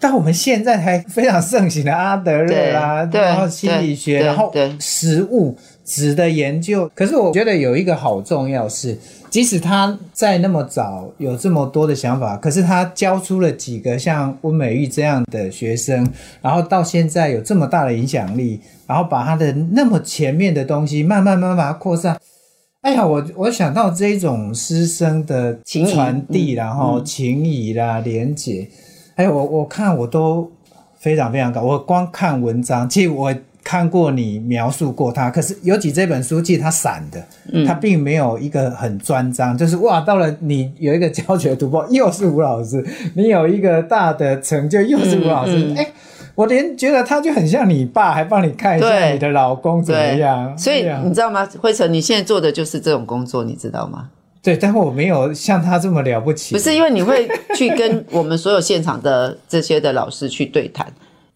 [0.00, 6.90] 但我们现在还非常盛行的阿德勒啊，然后心理学，然后实物值得研究。
[6.92, 8.98] 可是我觉得有一个好重要是，
[9.32, 16.06] 即使他在那么早有这么多的想法，可是他教出了几个像温美玉这样的学生，
[16.42, 22.14] 然后到现在有这么大的影响力，然后把他的那么前面的东西慢慢慢慢把它扩散。
[22.82, 28.68] 哎呀，我我想到这种师生的传递，然后情谊啦、连结。
[29.14, 30.52] 哎，我我看我都
[30.98, 31.62] 非常非常高。
[31.62, 42.82] 我光看文章，其实我看过你描述过他，可是尤其这本书，其实它散的，嗯，它并没有一个很专章，就是哇，到了你有一个教学突破，又是吴老师；
[43.14, 45.52] 你有一个大的成就，又是吴老师。
[45.76, 45.86] 哎、嗯嗯，
[46.34, 50.56] 我连觉得他就很像你爸，还帮你看一下你的老公怎么样。
[50.58, 54.08] 所以你知道吗，辉成，你现在做的就是这种工作，你知道吗？
[54.42, 56.52] 对，但是我没有像他这么了不起。
[56.52, 60.84] 不是因为你会去跟我们所有现场的这些的老师去对谈，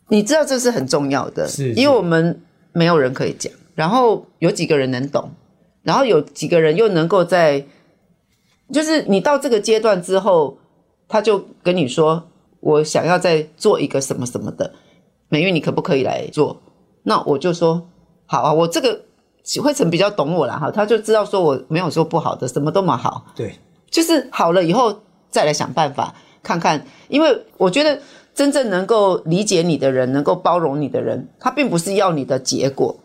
[0.09, 2.41] 你知道这是很重要的，是，是，因为我们
[2.73, 5.31] 没有人可以讲，然后有几个人能懂，
[5.83, 7.65] 然后有几个人又能够在，
[8.73, 10.59] 就是你到这个阶段之后，
[11.09, 12.29] 他就跟你说，
[12.61, 14.73] 我想要再做一个什么什么的，
[15.29, 16.61] 美玉你可不可以来做？
[17.03, 17.89] 那我就说
[18.27, 19.03] 好啊，我这个。
[19.63, 23.25] 辉成比较懂我了，哈，他就知道说我没有说不好的，什么都蛮好。
[23.37, 23.55] 对，
[23.89, 27.97] 就是好了以后再来想办法看看，因为我觉得
[28.37, 32.97] 真正能够理解你的人，能够包容你的人，他并不是要你的结果，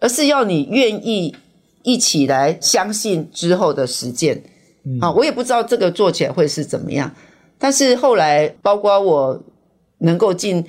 [0.00, 1.36] 而是要你愿意
[1.82, 4.42] 一起来相信之后的实践。
[4.84, 7.14] 嗯，啊，我也不知道这个做起来会是怎么样，
[7.58, 9.42] 但是后来包括我
[9.98, 10.64] 能够进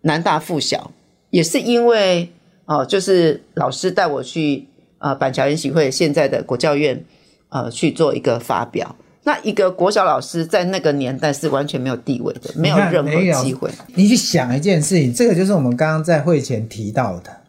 [0.00, 0.90] 南大附小，
[1.30, 2.30] 也是因为。
[2.66, 4.64] 哦，就是老师带我去
[4.98, 7.04] 呃板桥研习会现在的国教院
[7.48, 8.94] 呃去做一个发表。
[9.22, 13.70] 那一个国小老师在那个年代是完全没有地位的，没有任何机会。
[13.94, 17.39] 你去想一件事情，这个就是我们刚刚在会前提到的。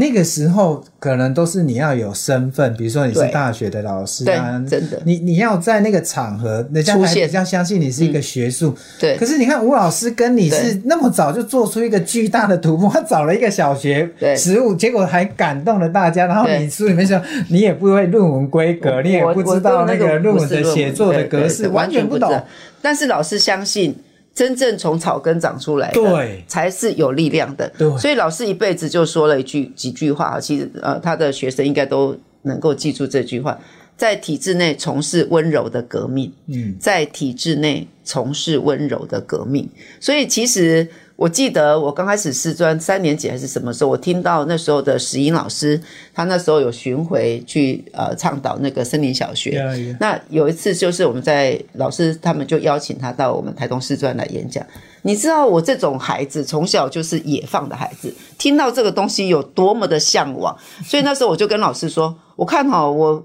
[0.00, 8.74] 那个时候可能都是你要有身份，比如说你是大学的老师啊，真的，你你要在那个场合，人家才比较相信你是一个学术。
[8.98, 9.16] 对。
[9.18, 16.26] 可是你看吴老师跟你是那么早就做出一个巨大的突破，他找了一个小学实物，结果还感动了大家。
[16.26, 22.42] 然后你书里面说你也不会论文规格，你也不知道那个论文的写作的格式，完全不懂。
[22.80, 23.94] 但是老师相信。
[24.34, 27.70] 真正从草根长出来的，对，才是有力量的。
[27.76, 33.58] 对，所以老师一辈子就说了一句几句话，其实呃，他的学生应该都能够记住这句话：
[33.96, 39.68] 在体制内从事温柔的革命，嗯，在体制内从事温柔的革命。
[39.98, 40.88] 所以其实
[41.20, 45.78] 我记得我刚开始师专三年级还是什么时候，我听到那时候的石英老师，
[46.14, 49.50] 他那时候有巡回去呃倡导那个森林小学。
[49.50, 49.96] Yeah, yeah.
[50.00, 54.66] 那有一次就是我们在老师他们就邀请他到我们台东师专来演讲。
[55.02, 60.56] 你知道我这种孩子从小就是野放的孩子，听到这个东西有多么的向往，
[60.86, 63.22] 所以那时候我就跟老师说，我看好我。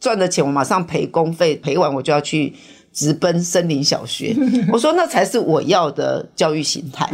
[0.00, 2.54] 赚的钱我马上赔公费，赔完我就要去
[2.92, 4.32] 直奔森林小学。
[4.72, 7.10] 我说那才是我要的教育形态，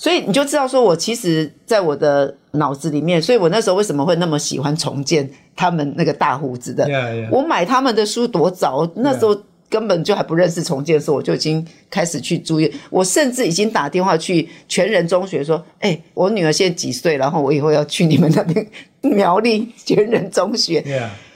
[0.00, 7.28] 所以你就知道说我其实在我的脑子里面，所以我那时候为什么会那么喜欢重建他们那个大胡子的？Yeah, yeah.
[7.30, 12.72] 我买他们的书多早，那时候根本就还不认识重建的时候，我就已经开始去注意。
[12.88, 17.18] 我甚至已经打电话去全人中学说：“哎、欸，我女儿现在几岁？
[17.18, 18.66] 然后我以后要去你们那边
[19.14, 20.82] 苗栗全人中学。”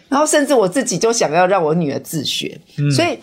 [0.08, 3.18] 然后甚至我自己就想要让我女儿自学，嗯、所以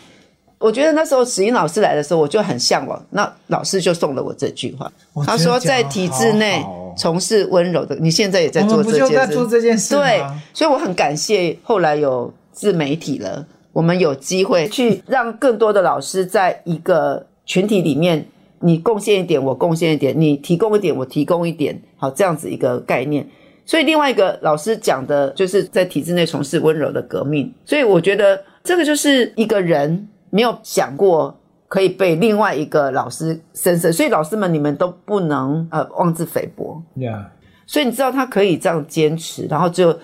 [0.62, 3.04] 我觉得那时候石英老师来的时候，我就很向往。
[3.10, 4.91] 那老师就送了我这句话，
[5.26, 6.63] 他说在体制内
[6.95, 18.26] 从事温柔的，你现在也在做这件事，在做这件事，对，所以我很感谢后来有自媒体了，我们有机会去让更多的老师在一个群体里面，
[18.60, 23.28] 你贡献一点，我贡献一点，你提供一点，我提供一点，好，这样子一个概念。
[23.65, 36.82] 所以另外一个老师讲的就是在体制内从事温柔的革命，所以我觉得这个就是一个人没有想过可以被另外一个老师深深，所以老师们你们都不能呃妄自菲薄。
[36.98, 37.26] Yeah.
[37.67, 39.96] 所以你知道他可以这样坚持，然后就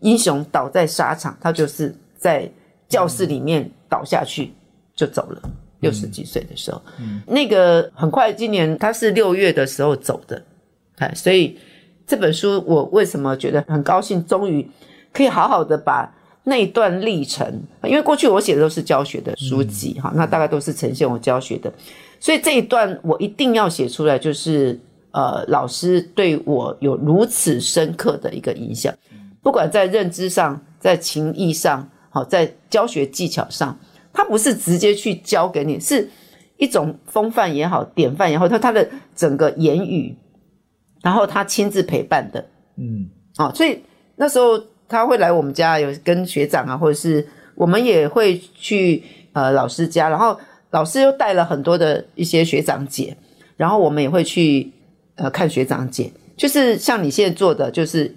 [0.00, 2.50] 英雄倒在沙场，他就是在
[2.88, 4.52] 教室里面倒下去
[4.96, 5.40] 就走了，
[5.78, 10.42] 六十几岁的时候，嗯、那个很快今年他是六月的时候走的，
[10.96, 11.56] 哎，所以。
[12.06, 14.22] 这本书我为什么觉得很高兴？
[14.26, 14.70] 终于
[15.10, 21.72] 可以好好的把那一段历程，因为过去我写的都是教学的书籍哈，那大概都是呈现我教学的，
[22.20, 24.78] 所以这一段我一定要写出来，就是
[25.12, 28.94] 呃，老师对我有如此深刻的一个影响，
[29.42, 33.78] 不管在认知上，在情义上，好，在教学技巧上，
[34.12, 36.08] 他不是直接去教给你，是
[36.58, 40.16] 一种风范也好，典范也好，他他的整个言语。
[41.02, 42.42] 然后他亲自陪伴的，
[42.78, 43.78] 嗯，哦，所以
[44.16, 50.38] 那时候他会来我们家，有跟学长啊，或者是我们也会去呃老师家，然后
[50.70, 53.16] 老师又带了很多的一些学长姐，
[53.56, 54.70] 然后我们也会去
[55.16, 58.14] 呃看学长姐，就是像你现在做的，就是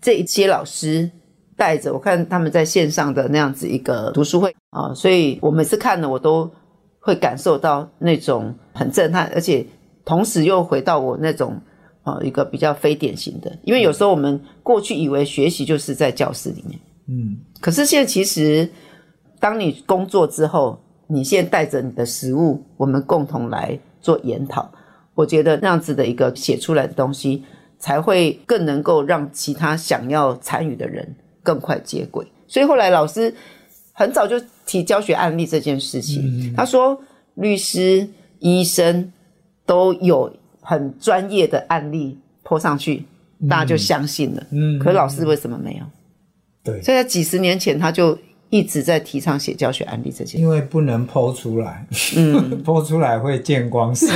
[0.00, 1.10] 这一些老师
[1.56, 6.50] 带着我看他们在线上的那样子一个读书会啊，所以我每次看了我都
[6.98, 9.64] 会感受到那种很震撼，而且
[10.04, 11.60] 同时又回到我那种。
[12.02, 18.66] 啊，一个比较非典型的，因为有时候我们过去以为学习就是在教室里面，嗯，可是现在其实，
[19.38, 24.70] 当你工作之后，你现在带着你的实物，我们共同来做研讨，
[25.14, 27.44] 我觉得那样子的一个写出来的东西，
[27.78, 32.26] 才会更能够让其他想要参与的人更快接轨。
[32.48, 33.34] 所以后来老师
[33.92, 36.98] 很早就提教学案例这件事情，嗯，他说
[37.34, 38.08] 律师、
[38.38, 39.12] 医生
[39.66, 40.32] 都有。
[40.70, 43.02] 很专业的案例泼上去，
[43.48, 44.46] 大家就相信了。
[44.52, 45.84] 嗯，可是老师为什么没有？
[46.62, 48.16] 对，所以在几十年前他就
[48.50, 50.38] 一直在提倡写教学案例这件事。
[50.38, 51.84] 因为不能泼出来，
[52.16, 54.06] 嗯， 泼出来会见光死。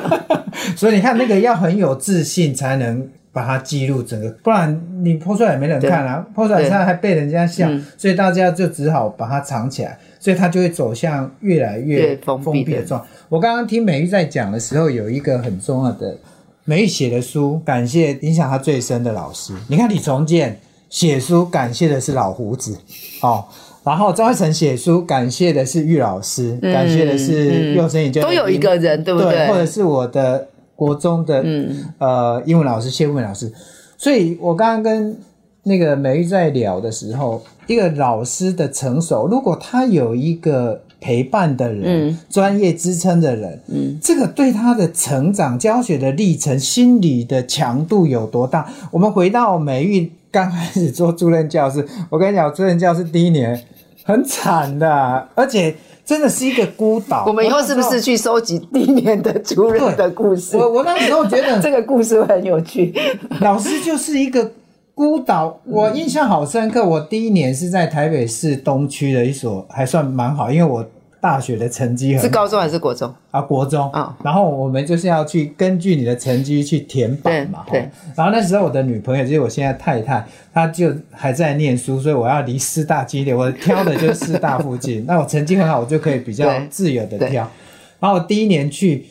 [0.76, 6.26] 所以你看，那个要很有自信才能把它记录整个，不然你泼出来也没人看啊。
[6.34, 7.68] 泼出来他还被人家笑，
[7.98, 9.98] 所以大家就只好把它藏起来。
[10.18, 13.06] 所以它就会走向越来越封闭的状态。
[13.28, 16.16] 我刚刚听美玉在讲的时候，有一个很重要的，
[16.64, 19.52] 美玉写的书，感谢影响他最深的老师。
[19.68, 22.76] 你看李重建写书，感谢的是老胡子
[23.20, 23.44] 哦，
[23.84, 29.30] 然后张惠成写书，感谢的是玉老师，嗯、感谢的是幼升研，都有一个人，对不对？
[29.30, 33.50] 对，或者是我的国中的、嗯、呃英文老师谢文老师。
[33.98, 35.18] 所以我刚刚跟
[35.64, 37.42] 那个美玉在聊的时候。
[37.66, 48.72] 一个老师的成熟，如果他有一个陪伴的人，嗯、专业支撑的人，嗯，这个对他的成长、教学的历程、心理的强度有多大？
[48.92, 53.60] 我们回到美玉刚开始做助任教师，我跟你讲，助任教师第一年
[54.06, 57.24] 很惨的，而且真的是一个孤岛。
[57.28, 60.56] 我们以后是不是去收集第一年的族人的故事？
[60.56, 62.94] 我我那时候觉得 这个故事很有趣，
[63.42, 64.52] 老师就是一个。
[64.94, 66.82] 孤岛，我印象好深刻。
[66.82, 70.82] 我第一年是在台北市东区的一所还算蛮好，因为我
[71.20, 73.40] 大学的成绩很好，是高中还是国中啊？
[73.40, 74.16] 国中啊。
[74.22, 77.64] 然后我们就是要去根据你的成绩去填榜嘛。
[77.70, 77.88] 对。
[78.14, 85.04] 然后那时候我的女朋友就是我现在太太，她就还在念书，所以我要离师大近一点，我挑的就是师大附近。
[85.08, 87.50] 那我成绩很好，我就可以比较自由的挑。
[87.98, 89.06] 然后我第一年去，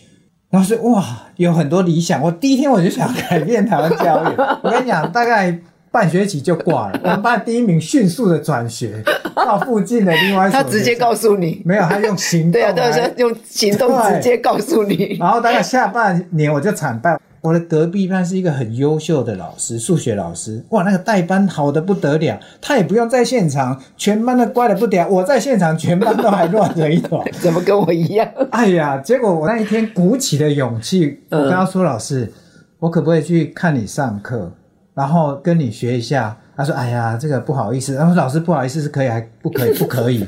[0.49, 1.03] 然后说哇，
[1.37, 2.21] 有很多理想。
[2.21, 4.35] 我第一天我就想改变台湾教育。
[4.61, 5.59] 我跟你讲，大概。
[5.91, 9.01] 半学期就挂了，我们班第一名迅速的转学
[9.43, 10.61] 到附近的另外一所。
[10.61, 12.51] 他直接告诉你，没有，他用行动。
[12.51, 15.17] 对啊，对啊，用行动直接告诉你。
[15.19, 28.27] 然后大概下半年我就惨败，我的隔壁班是一个很优秀的老师，数学老师，哇，那个带班好的不得了，他也不用在现场，全班都乖的不得了，我在现场，全班都还乱成一团， 怎么跟我一样？
[28.51, 32.31] 哎呀，结果我那一天鼓起了勇气，我跟他说：“老师，
[32.79, 34.51] 我可不可以去看你上课？”
[34.95, 39.73] 然后跟你学一下，他说：“哎呀，这个不好意思。”然后老师不好意思是可以还不可以？
[39.77, 40.25] 不可以。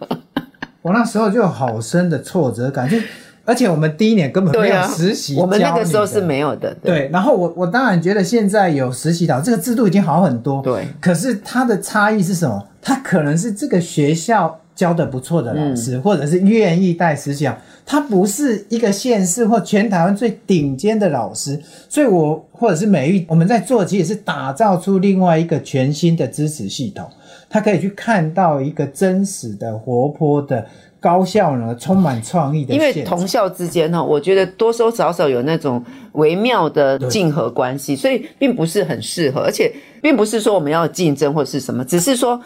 [0.82, 2.96] 我那时候就有好深的挫折感，就
[3.44, 6.74] 而且我们第一年根本没有实习，我们那个时候是没有的。
[6.82, 10.62] 对，对然后我我当然觉得现在有实习导这个制度已经好很多。
[10.62, 12.66] 对，可是它的差异是什么？
[12.80, 17.50] 它可能是这个学校教的不错的老师，嗯、或者是愿意带实习。
[17.90, 27.10] 他不是一个县市或全台湾最顶尖的老师，所以我或者是美育，我们在做其实是打造出另外一个全新的支持系统，
[27.48, 30.64] 他可以去看到一个真实的、活泼的、
[31.00, 32.72] 高效呢、充满创意的。
[32.72, 42.40] 因为同校之间呢，我觉得多多少少有那种微妙的竞合关系，所以并不是很适合，而且并不是说我们要竞争或是什么，只是说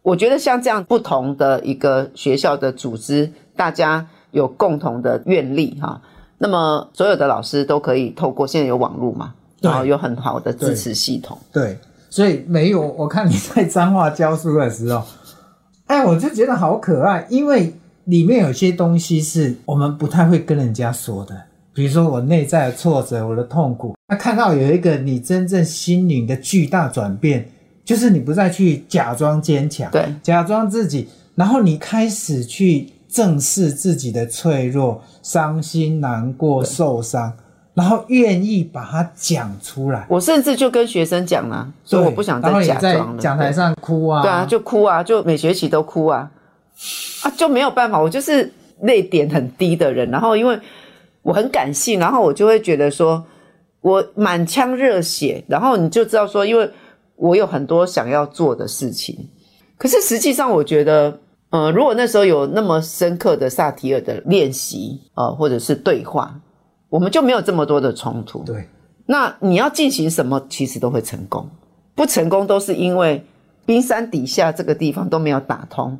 [0.00, 4.08] 我觉得像这样不同的一个学校的组织，大家。
[4.36, 5.98] 有共同的愿力哈，
[6.36, 9.32] 那么所有的老师都可以透过现在有网络嘛，
[9.62, 11.38] 然后有很好的支持系统。
[11.50, 11.78] 对，对，
[12.10, 15.02] 所以没有我看你在彰化教书的时候，
[15.88, 17.72] 哎，我就觉得好可爱，因为
[18.04, 21.34] 里面有些东西是我们不太会跟人家说的，
[21.72, 23.96] 比如说我内在的挫折、我的痛苦。
[24.08, 27.48] 那看到有一个你真正心灵的巨大转变，
[27.86, 32.90] 就是你不再去假装坚强，对，假装自己，然后你开始去。
[33.16, 37.32] 正视自己的脆弱、伤心、难过、受伤，
[37.72, 40.06] 然后愿意把它讲出来。
[40.10, 43.16] 我甚至就跟学生讲了，所以我不想再假装了。
[43.16, 46.30] 在讲台上哭啊，对啊，就哭啊，就每学期都哭啊，
[47.22, 47.98] 啊，就没有办法。
[47.98, 48.52] 我就是
[48.82, 50.60] 泪点很低的人，然后因为
[51.22, 53.24] 我很感性，然后我就会觉得说
[53.80, 56.70] 我满腔热血，然后你就知道说，因为
[57.16, 59.16] 我有很多想要做的事情，
[59.78, 61.18] 可是实际上我觉得。
[61.50, 66.40] 呃，如果那时候有那么深刻的萨提尔的练习，呃，或者是对话，
[66.88, 68.42] 我们就没有这么多的冲突。
[68.44, 68.68] 对，
[69.06, 71.48] 那你要进行什么，其实都会成功，
[71.94, 73.24] 不成功都是因为
[73.64, 75.96] 冰山底下这个地方都没有打通，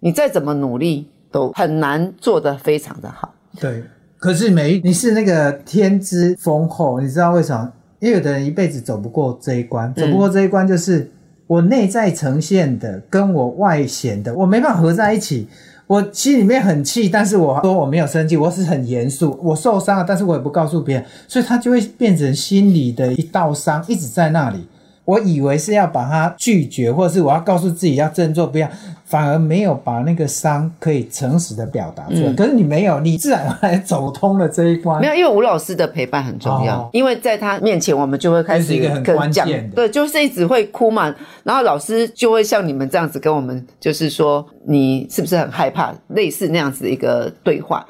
[0.00, 3.34] 你再怎么努力都很难做得非常的好。
[3.58, 3.82] 对，
[4.18, 7.72] 可是每一你是那个天资丰厚，你知道为什么？
[8.00, 10.98] 因为有的人一辈子走不过这一关，走不过这一关就是。
[10.98, 11.12] 嗯
[11.50, 15.48] 我内在呈现的跟我外显的，我没办法合在一起。
[15.88, 19.36] 我心里面很气，但是我说我没有生气，我是很严肃。
[19.42, 24.64] 我受伤了，但是我也不告诉别人，所以他就会变成心里的一道伤，一直在那里。
[25.04, 28.68] 我以为是要把它拒绝，或者是我要告诉自己要振作，不要，
[29.04, 32.28] 反而没有把那个伤可以诚实的表达出来。
[32.28, 35.00] 嗯、可是你没有，你自然而然走通了这一关。
[35.00, 47.84] 没有，因为吴老师的陪伴很重要，哦、因为在他面前，我们就会开始是一个很关键的，对，就是一直会哭嘛，然后老师就会像你们这样子跟我们，就是说你是不是很害怕，类似那样子的一个对话，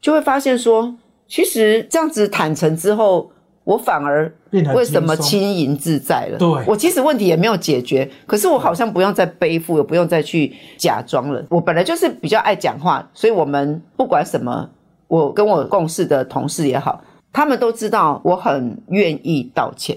[0.00, 0.94] 就会发现说，
[1.28, 3.30] 其实这样子坦诚之后。
[3.64, 4.32] 我反而
[4.74, 6.38] 为什么轻盈自在了？
[6.38, 11.44] 对，我其实问题也没有解决，可是我好像不用再背负，也不用再去假装了。
[11.50, 14.68] 我本来就是比较爱讲话，所以我们不管什么，
[15.06, 19.96] 我跟我共事的同事也好，他们都知道我很愿意道歉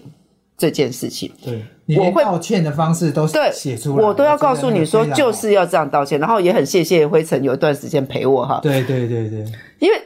[0.57, 1.32] 这件事情。
[1.43, 1.66] 对，
[1.97, 6.20] 我会道歉的方式都是写出来，我都要告诉你说就是要这样道歉。
[6.20, 8.59] 然后也很谢谢灰尘有一段时间陪我哈。
[8.61, 9.45] 对对对对，
[9.80, 9.99] 因为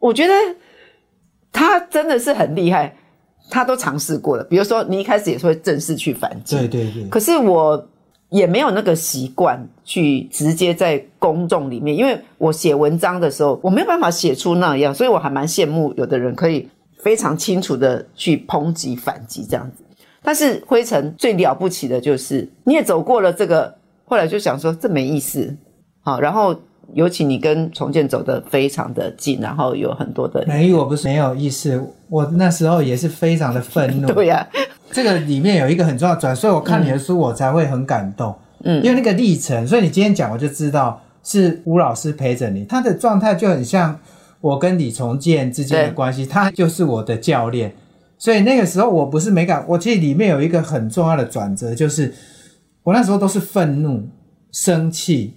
[0.00, 0.34] 我觉得
[1.52, 2.96] 他真的是很厉害。
[3.50, 7.08] 他都尝试过了，比如说你一开始也是会正式去反击，对对对。
[7.08, 7.88] 可是我
[8.30, 16.68] 也没有那个习惯去直接在公众里面，因为我写文章的时候我没有办法写出那样，所以我还蛮羡慕有的人可以
[16.98, 19.84] 非常清楚的去抨击反击这样子。
[20.22, 23.74] 但是灰尘最了不起的就是你也走过了这个，
[24.04, 25.56] 后来就想说这没意思，
[26.00, 26.58] 好，然后。
[26.94, 30.44] 尤其你跟重建走得非常的近，然后有很多的。
[30.46, 34.06] 没有，我不是没有意思，我那时候也是非常的愤怒。
[34.12, 34.42] 对呀、啊，
[34.90, 38.34] 这个里面有一个很重要的转，所以我看你的书我才会很感动。
[38.64, 43.98] 嗯，因为那个历程，所以你今天讲我就知道，是吴老师陪着你，他的状态就很像
[44.40, 47.74] 我跟李重建之间的关系，他就是我的教练。
[48.18, 52.14] 所以那个时候我不是没感，我其实里面有一个很重要的转折，就是
[52.84, 54.08] 我那时候都是愤怒、
[54.52, 55.34] 生气，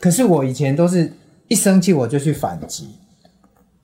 [0.00, 1.12] 可是我以前都是
[1.46, 2.88] 一生气我就去反击，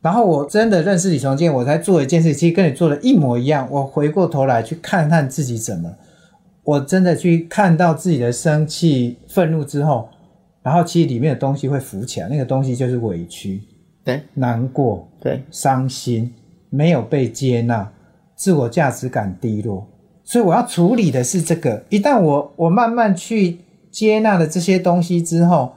[0.01, 3.69] 然后我真的认识李崇建，我才做一件事，其实跟你做的一模一样。
[3.71, 5.95] 我回过头来去看看自己怎么，
[6.65, 10.09] 我真的去看到自己的生气、愤怒之后，
[10.63, 13.61] 然后其实里面的东西会浮起来，那个东西就是委屈、
[14.03, 16.33] 对，难过、对，伤心，
[16.71, 17.93] 没有被接纳。
[18.37, 19.89] 自我价值感低落，
[20.23, 21.83] 所以我要处理的是这个。
[21.89, 23.61] 一旦我我慢慢去
[23.91, 25.73] 接纳了这些东西之后，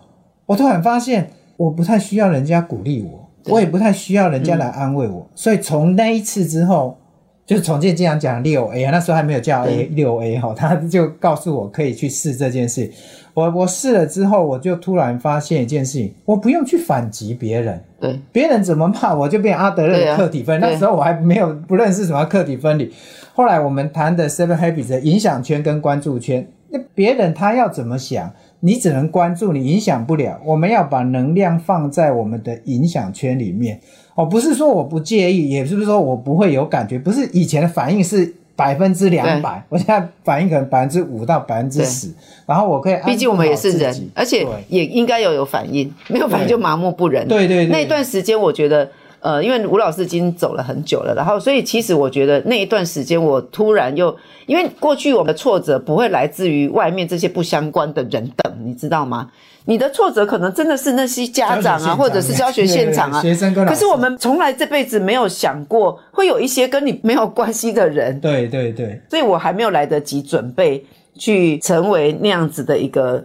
[0.50, 5.20] 我突然发现我不太需要人家鼓励我，我也不太需要人家来安慰我。
[5.20, 6.98] 嗯、所以从那一次之后，
[7.46, 12.90] 就是从前经常讲六 A 啊，那时候还没有叫 A 六 A 哈，他就告诉我可以去试这件事。
[13.36, 17.80] 我我试了之后，我就突然发现一件事情，我不用去反击别人。
[18.00, 20.66] 对，别人怎么骂我就变阿德勒的客体分离。
[20.66, 22.92] 那时候我还没有不认识什么客体分离。
[23.36, 30.40] 后来我们谈的 Seven Habits 的影响圈跟关注圈，那别人他要怎么想，你只能关注，你影响不了。
[30.46, 33.80] 我们要把能量放在我们的影响圈里面。
[34.16, 38.36] 哦，不是说我不介意，也不是说我不会有感觉，不是以前的反应是。
[38.60, 42.10] 百分之两百，我现在反应可能百分之五到百分之十，
[42.46, 47.26] 然后我可以，毕竟我们也是人，而且也应该要有反应，没有反应就麻木不仁。
[47.26, 48.92] 对对对，那一段时间我觉得，
[49.22, 54.16] 呃，因为吴老师已经走了很久了，然后所以其实我觉得那一段时间我突然又，
[54.46, 59.30] 因为过去我们的挫折不会来自于外面这些不相关的人等，你知道吗？
[59.66, 63.76] 你的挫折可能真的是那些家长啊，或者是教学现场啊，学生跟老师。
[63.76, 68.20] 可是我们从来这辈子没有想过会有一些跟你没有关系的人。
[68.20, 73.24] 对对对，所以我还没有来得及准备去成为那样子的一个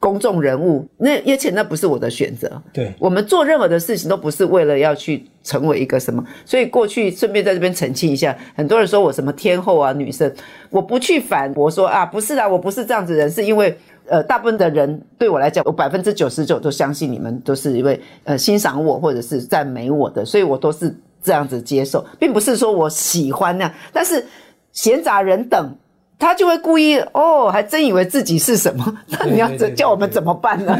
[0.00, 0.84] 公众人物。
[0.96, 2.50] 那而且那不是我的选择。
[2.72, 6.24] 对，我们做任何的事情都不是为了要去成为一个什么。
[6.44, 10.34] 所以过去顺便在这边澄清一下，很多人说我什么天后啊、女生，
[10.70, 13.78] 我不去反驳说啊，不是啊，我不是这样子的人，是因为。
[14.06, 20.92] 呃，大部分的人对我来讲，我百分之九十九都相信你们都是因为呃欣赏我或者是赞美我的，所以我都是
[21.22, 23.72] 这样子接受，并不是说我喜欢那样。
[23.92, 24.26] 但是
[24.72, 25.72] 闲杂人等，
[26.20, 28.96] 他就会故意哦，还真以为自己是什么？
[29.08, 30.78] 那你要叫我们怎么办呢？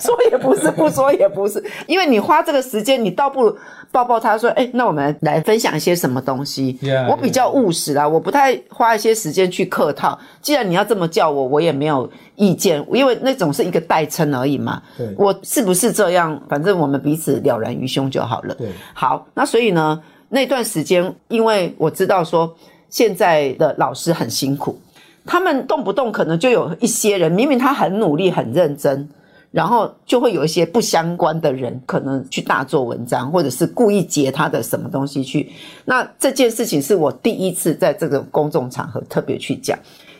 [0.00, 3.58] 说也不是，不说也不是，因为你花这个时间，你倒不如。
[3.92, 10.16] 抱抱他说：“哎、欸，那我们来分享一些什么东西？Yeah, 我比较务实啦我不太花一些时间去客套。
[10.40, 14.80] 既然你要这么叫我，我也没有意见，因为那种是一个代称而已嘛。
[14.96, 16.40] 对，我是不是这样？
[16.48, 18.54] 反正我们彼此了然于胸就好了。
[18.54, 22.54] 对，好，那所以呢，那段时间，因为我知道说
[22.90, 24.78] 现在的老师很辛苦，
[25.24, 29.08] 他们动不动可能就有一些人，明明他很努力、很认真。”
[29.52, 35.50] 然后就会有一些不相关的人可能去大做文章，或者是故意截他的什么东西去。
[35.84, 39.76] 那这件事情是我第一次在这个公众场合特别去讲，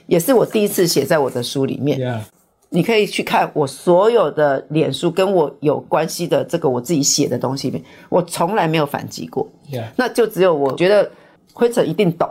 [0.09, 2.01] 也是我第一次写在我的书里面。
[2.01, 2.23] Yeah.
[2.71, 9.49] 你可以去看我所有的脸书跟我有关系的这个我自己写的东西里面，我从来没有反击过。
[9.71, 9.85] Yeah.
[9.95, 11.09] 那就只有我觉得
[11.53, 12.29] 灰尘一定懂，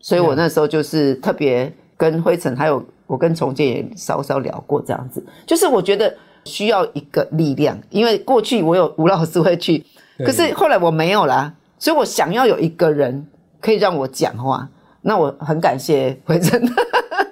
[0.00, 2.84] 所以我那时候就是特别跟灰尘还有。
[3.08, 9.82] 我跟重建也稍稍聊过这样子，就是我觉得需要一个力量，因为过去我有吴老师会去，
[10.18, 13.26] 可是后来我没有啦，所以我想要有一个人
[13.62, 14.68] 可以让我讲话，
[15.00, 16.62] 那我很感谢灰尘。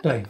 [0.03, 0.23] 对，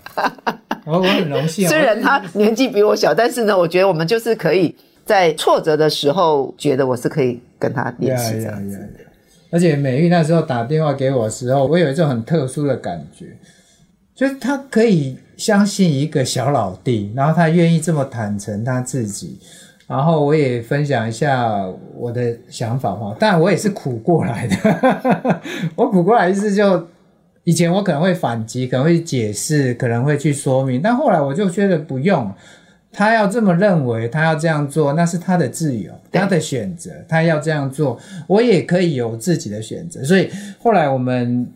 [0.84, 1.68] 我 我很荣幸。
[1.68, 4.74] 虽然他年纪比我小，但是呢，我觉得我们就是可以
[5.04, 8.76] 在挫折的时候，觉得我是可以跟他联系这样子。
[8.76, 9.05] Yeah, yeah, yeah, yeah.
[9.50, 13.36] 而且美玉那时候打电话给我的时候，我有一种很特殊的感觉，
[14.14, 15.18] 就是他可以。
[15.36, 19.38] 相信一个小老弟，然后他愿意这么坦诚他自己，
[19.86, 21.62] 然后我也分享一下
[21.94, 23.14] 我的想法哈。
[23.20, 25.42] 当然我也是苦过来的，
[25.76, 26.88] 我苦过来意思就
[27.44, 32.32] 以前我可能会反击，可能会解释，可能会去说明，但后来我就觉得不用，
[32.96, 40.02] 他要这么认为，他要这样做，那是他的自由，他的选择，他要这样做，我也可以有自己的选择。
[40.02, 41.46] 所以后来我们。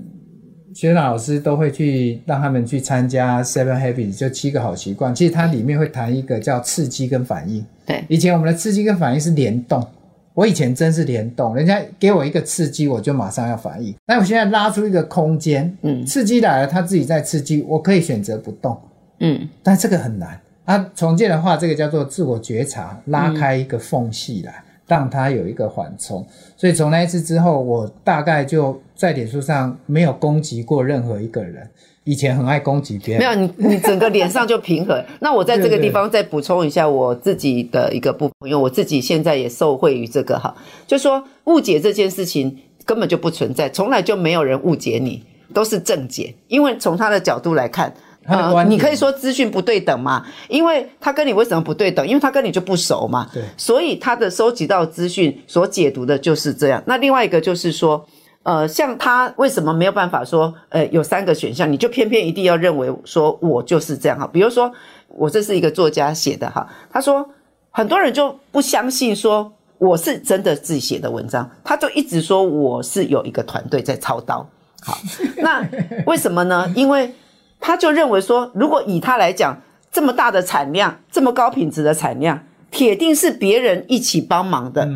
[0.72, 5.12] 学长老师都会去让他们去参加 Seven Habits，就七个好习惯。
[5.12, 7.66] 其实它里面会谈一个叫刺激跟反应。
[7.84, 9.84] 对，以前我们的刺激跟反应是联动。
[10.32, 13.92] 我以前真是联动，人家给我一个刺激，我就马上要反应。
[14.06, 18.80] 但我现在拉出一个空间，嗯，刺激来了，他自己在刺激，我可以选择不动，
[19.18, 20.40] 嗯，但这个很难。
[20.64, 24.52] 啊，重建的话，这个叫做自我觉察，拉开一个缝隙来。
[24.52, 31.70] 嗯让它有一个缓冲，所以从那一次之后，我大概就在脸书上没有攻击过任何一个人，
[32.02, 35.00] 以前很爱攻击别人，没有你，你整个脸上就平和。
[35.20, 40.52] 那我在这个地方再补充一下我自己的一个部分，因为我自己现在也受惠于这个哈，
[40.88, 46.34] 就说误解这件事情根本就不存在，从来就没有人误解你，都是正解。
[46.48, 47.94] 因为从他的角度来看，
[48.30, 52.06] 呃，你可以说资讯不对等嘛，因为他跟你为什么不对等？
[52.06, 56.82] 因为他跟你就不熟嘛，对，所以他的收集到资讯所解读的就是这样。
[56.86, 58.06] 那另外一个就是说。
[58.42, 64.26] 呃，像他为什么没有办法说，呃，有三个选项，你就偏偏一定要认为说我就是这样哈？
[64.32, 64.72] 比如说，
[65.08, 67.28] 我这是一个作家写的哈，他说
[67.70, 74.48] 很多人就不相信说我是真的自己写的文章，他就一直说我是有一个团队在操刀。
[74.80, 74.96] 好，
[75.36, 75.62] 那
[76.06, 76.66] 为什么呢？
[76.74, 77.12] 因为
[77.60, 79.56] 他就认为说，如果以他来讲，
[79.92, 82.40] 这么大的产量，这么高品质的产量，
[82.70, 84.88] 铁定是别人一起帮忙的，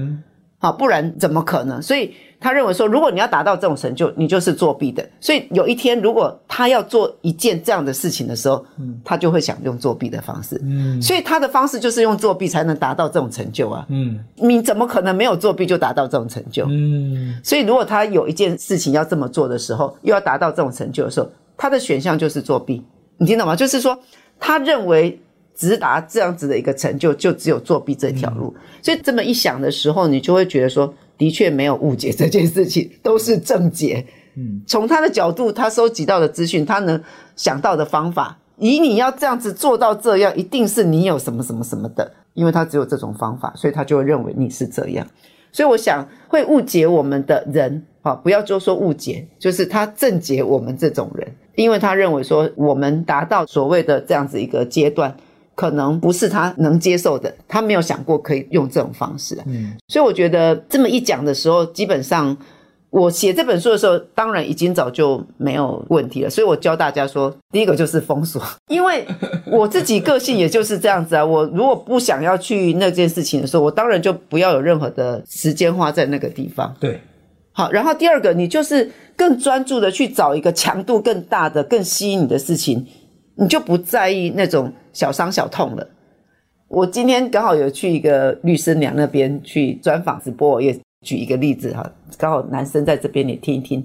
[0.58, 1.80] 好，不然怎么可能？
[1.80, 2.14] 所以。
[2.40, 5.02] 他认为说，如果你要达到这种成就，你就是作弊的。
[5.18, 10.60] 所以有一天，如果他要做一件这样的事情的时候，嗯，他就会想用作弊的方式。
[10.62, 13.86] 嗯，所以他的方式就是用作弊才能达到这种成就啊。
[13.88, 16.66] 嗯，你怎么可能没有作弊就达到这种成就？
[16.68, 22.84] 嗯，所以如果他有一件事情要这么做的时候，又要达到这种成就的时候，他的选项就是作弊。
[23.18, 23.54] 你听懂吗？
[23.54, 23.98] 就是说，
[24.38, 25.20] 他认为
[25.54, 28.54] 直达这样子的一个成就，就只有作弊这条路。
[28.82, 30.92] 所以这么一想的时候，你就会觉得说。
[31.16, 34.04] 的确没有误解这件事情，都是正解。
[34.34, 37.00] 嗯，从他的角度，他收集到的资讯，他能
[37.36, 45.06] 想到的方法，以你要这样子做到这样，一定是你有什么什么什么的，因为他只有这种方法，所以他就会认为你是这样。
[45.52, 55.14] 所以我想，会误解我们的人，啊，不要就说误解，就是他正解我们这种人，因为他认为说我们达到所谓的这样子一个阶段。
[55.56, 59.38] 可能不是他能接受的，他没有想过可以用这种方式。
[59.46, 62.36] 嗯，所以我觉得这么一讲的时候，基本上
[62.90, 66.28] 我写这本书的时候，当然已经早就没有问题了。
[66.28, 69.06] 所以我教大家说，第一个就是封锁， 因为
[69.46, 71.24] 我自己个性也就是这样子啊。
[71.24, 76.74] 我如果不想要去那件事情的时候，我当然就不要有任何的时间花在那个地方。
[76.80, 77.00] 对，
[77.56, 82.84] 好，然后第二个，你就是更专注的去找一个强度更大的、更吸引你的事情。
[83.36, 85.88] 你就不在意那种小伤小痛了。
[86.66, 91.88] 我今天刚好有去一个律师娘那边去专访直播，我也举一个例子哈，
[92.18, 93.84] 刚好男生在这边也听一听。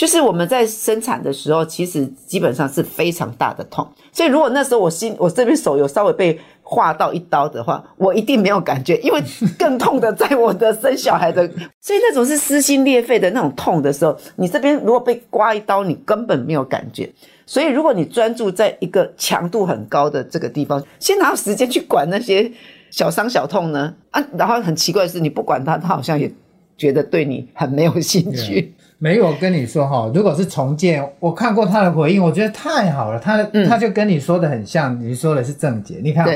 [0.00, 3.86] 就是我们在生产的时候，其实基本上是非常大的痛。
[4.10, 9.22] 所以如果那时候我心我这边手有稍微被划到一刀的话，我一定没有感觉，因为
[9.58, 11.46] 更痛的在我的生小孩的。
[11.82, 17.12] 所以那种是撕心裂肺的那种痛的时候，你这边如果被刮一刀，你根本没有感觉。
[17.44, 22.50] 所以，如果你专注在一个强度很高的这个地方，先哪有时间去管那些
[22.90, 23.92] 小伤小痛呢？
[24.12, 26.32] 啊，然后很奇怪的是，你不管它，它好像也
[26.78, 28.72] 觉得对你很没有兴趣。
[29.02, 33.18] 没有，我跟你说哈，如果是重建，我看过他的回应，我觉得太好了。
[33.18, 36.00] 他他就跟你说的很像，你说的是正解。
[36.04, 36.26] 你看，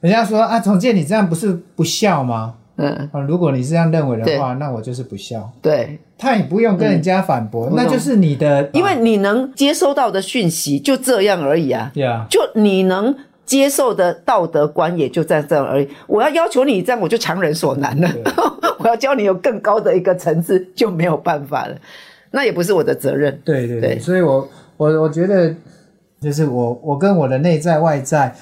[0.00, 2.54] 人家说啊，重建你这样不是不孝吗？
[2.76, 5.52] 嗯，如果你是这样认为的话，那我就是不孝。
[5.60, 11.90] 对，他也不用跟人家反驳，那就是你的，因为你能接收到的讯息就这样而已啊。
[11.94, 15.88] 对啊，就你能接受的道德观也就在这而已。
[16.06, 18.10] 我要要求你这样，我就强人所难了。
[18.78, 21.76] 我要教你有更高的一个层次，就没有办法了。
[22.30, 23.40] 那也不是我的责任。
[23.44, 25.54] 对对对，所以我我我觉得，
[26.20, 28.34] 就是我我跟我的内在外在。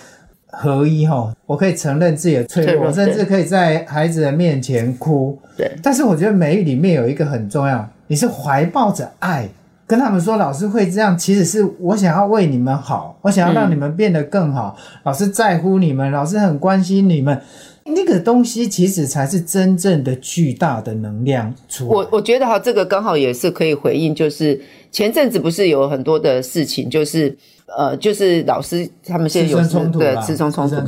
[0.54, 5.40] 合一哈，我可以承认自己的脆弱，我甚至可以在孩子的面前哭。
[5.56, 9.48] 对，但是我觉得美里面有一个很重要，你是怀抱着爱
[9.92, 14.74] 跟他们说，老师会这样，其实是我想要为你们好，我想要让你们变得更好。
[14.78, 17.38] 嗯、老师在乎你们，老师很关心你们，
[17.84, 21.86] 那个东西其实才是真正的巨大的能量出。
[21.86, 24.58] 我我觉得哈，这个刚好也是可以回应，就是
[24.90, 27.36] 前阵子不是有很多的事情，就是。
[27.74, 30.78] 呃，就是老师他们现在有对师生冲突。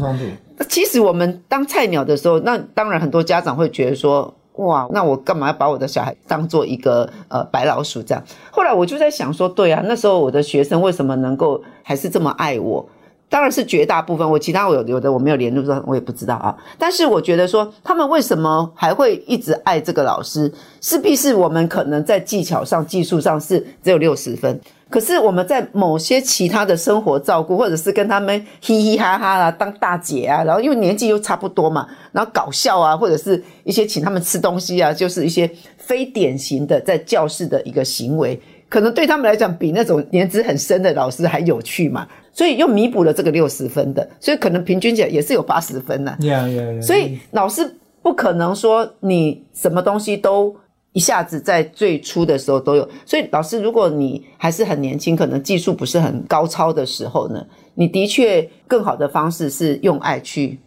[0.58, 8.22] 那其实我们当菜鸟的时候，那当然很多家长会觉得说，哇，那我干嘛要把我的小孩当做一个呃白老鼠这样？
[8.50, 12.86] 后来我就在想说，对啊，那时候我的学生为什么能够还是这么爱我？
[13.28, 16.56] 当然是绝大部分，我其他我有有的我没有联络上，我也不知道啊。
[16.78, 20.52] 但是我觉得说，他们为什么还会一直爱这个老师？
[20.80, 24.60] 势必是我们可能在技巧上、技术上是只有六十分。
[24.94, 46.16] 可是我们在某些其他的生活照顾，或者是跟他们嘻嘻哈哈啦，当大姐啊，然后因为年纪又差不多嘛，然后搞笑啊，或者是一些请他们吃东西啊，就是一些非典型的在教室的一个行为，可能对他们来讲比那种年资很深的老师还有趣嘛，所以又弥补了这个六十分的，所以可能平均起来也是有八十分呢。
[46.20, 46.80] Yeah, yeah, yeah.
[46.80, 47.68] 所以老师
[48.00, 50.54] 不可能说你什么东西都。
[50.94, 52.88] 一下子在最初的时候都有。
[53.04, 60.58] 所以老师，如果你还是很年轻，可能技术不是很高超的时候呢，你的确更好的方式是用爱去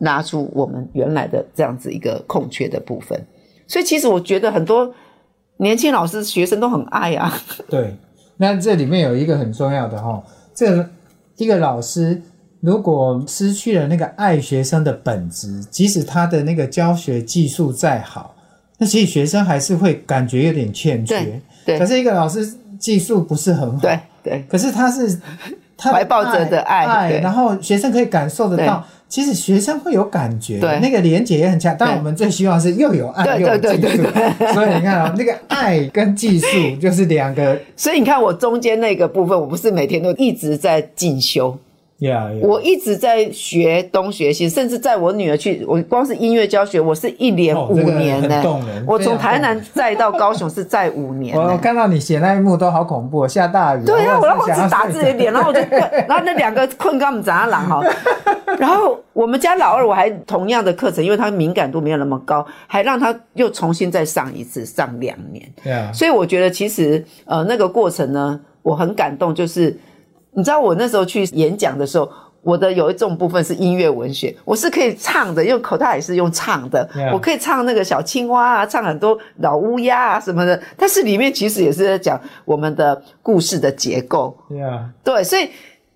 [0.00, 3.26] 拉出我们原来的这样子一个空缺的部分。
[3.66, 4.92] 所以其实我觉得很多
[5.56, 7.32] 年轻老师学生都很爱啊。
[7.70, 7.96] 对，
[8.36, 10.22] 那这里面有一个很重要的哈，
[10.54, 10.86] 这
[11.36, 12.20] 一个老师。
[12.62, 18.36] 如果失去了那个爱学生的本质，即使他的那个教学技术再好，
[18.80, 21.40] 那其实学生还是会感觉有点欠缺。
[21.78, 24.44] 可是一个老师技术不是很好，对对。
[24.48, 25.20] 可是他是
[25.76, 31.76] 他怀抱着的爱，爱，然后学生可以感受得到，其实学生会有感觉，对，那个连结也很强。
[31.78, 34.02] 但我们最希望是又有爱又有技术，
[34.54, 36.46] 所以你看啊，那个爱跟技术
[36.80, 37.58] 就是两个。
[37.76, 41.56] 所以你看我中间那个部分，我不是每天都一直在进修。
[42.00, 42.46] Yeah, yeah.
[42.46, 48.40] 我一直在学东学西，甚至在我女儿去，我光是音乐教学，我是一连五年呢、欸。
[48.40, 51.38] 哦这个、我从台南再到高雄是再五年、欸。
[51.38, 53.84] 我看到你写那一幕都好恐怖，下大雨。
[53.84, 55.60] 对啊，我然后我只打自己的脸，然后我就，
[56.08, 57.82] 然后那两个困干们怎样狼哈。
[58.58, 65.46] 然后我们家老二我还同样的课程，因为他敏感度没有那么高，还让他又重新再上一次，上两年。
[65.62, 65.92] 对啊。
[65.92, 69.78] 所以我觉得其实呃那个过程呢，我很感动，就是。
[70.32, 72.08] 你知道我那时候去演讲的时候，
[72.42, 84.36] 我的有一种部分是音乐文学，我是可以唱的，用口袋也是用唱的.我可以唱那个小青蛙啊，唱很多老乌鸦啊什么的，但是里面其实也是在讲我们的故事的结构。
[84.48, 84.84] Yeah.
[85.02, 85.50] 对，所以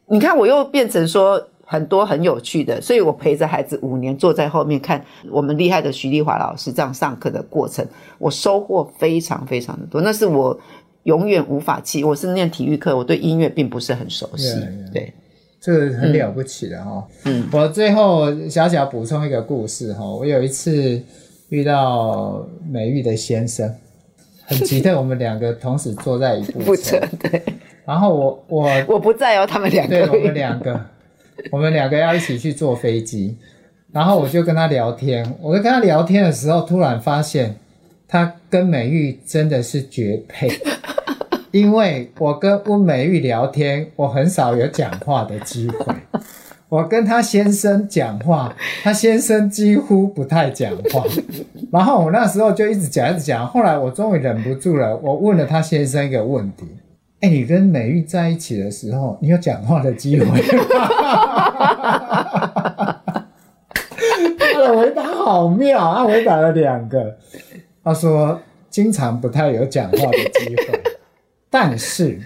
[0.07, 7.87] 你看我又变成说很多很有趣的，所以我陪着孩子五年坐在后面看我们厉害的徐丽华老师这样上课的过程，
[8.19, 10.59] 我收获非常非常的多，那是我。
[11.05, 12.03] 永远无法弃。
[12.05, 14.49] 我是念体育课，我对音乐并不是很熟悉。
[14.49, 14.93] Yeah, yeah.
[14.93, 15.13] 对，
[15.61, 17.07] 这个很了不起的哈。
[17.25, 20.05] 嗯，我最后小小补充一个故事哈。
[20.05, 21.01] 我有一次
[21.51, 23.73] 遇到美玉的先生，
[24.45, 26.99] 很奇特，我们两个同时坐在一部车。
[27.21, 27.43] 对。
[27.85, 30.07] 然后我我我不在哦，他们两个。
[30.07, 30.81] 对，我们两个，
[31.53, 33.37] 我们两个要一起去坐飞机。
[33.93, 37.55] 然后我就跟他聊天，我在跟他聊天的时候，突然发现
[38.09, 40.51] 他跟美玉真的是绝配。
[41.55, 45.95] 因为我跟温美玉聊天，我很少有讲话的机会。
[46.69, 48.53] 我跟他先生讲话，
[48.83, 51.05] 他先生几乎不太讲话。
[51.71, 53.47] 然后我那时候就一直讲，一直讲。
[53.47, 56.67] 后来我终于忍不住了，我问了他先生一个问题：
[57.21, 60.35] 哎，你跟美玉在一起的时候，你有讲话的机会吗？
[64.37, 67.17] 他的回答好妙，他回答了两个。
[67.85, 70.81] 他说经常不太有讲话的机会。
[71.55, 72.19] 但是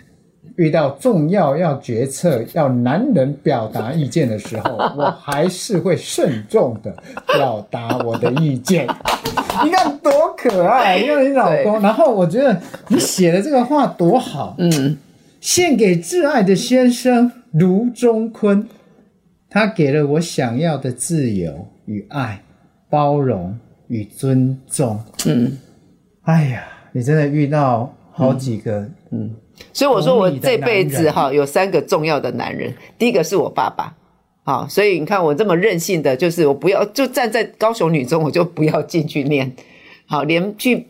[0.57, 8.87] 遇到重要要决策、要男人表达意见的时候，我还是会慎重的表达我的意见。
[9.63, 11.79] 你看多可爱，因为你老公。
[11.83, 12.59] 然后我觉得
[12.89, 14.55] 你写的这个话多好。
[14.57, 14.97] 嗯，
[15.43, 18.67] 献给挚爱的先生卢中坤，
[19.51, 22.43] 他给了我想要的自由与爱、
[22.89, 23.55] 包容
[23.89, 24.99] 与尊重。
[25.27, 25.59] 嗯，
[26.23, 27.93] 哎呀，你真的遇到。
[28.11, 29.31] 好几个，嗯，
[29.73, 33.95] 所以我说我这辈子哈有三个重要的男人，第一个是我爸爸，
[34.45, 39.51] 好，所以你看我这么任性的，就是我不要就站在高雄女中，我就不要进去念，
[40.07, 40.87] 好，连去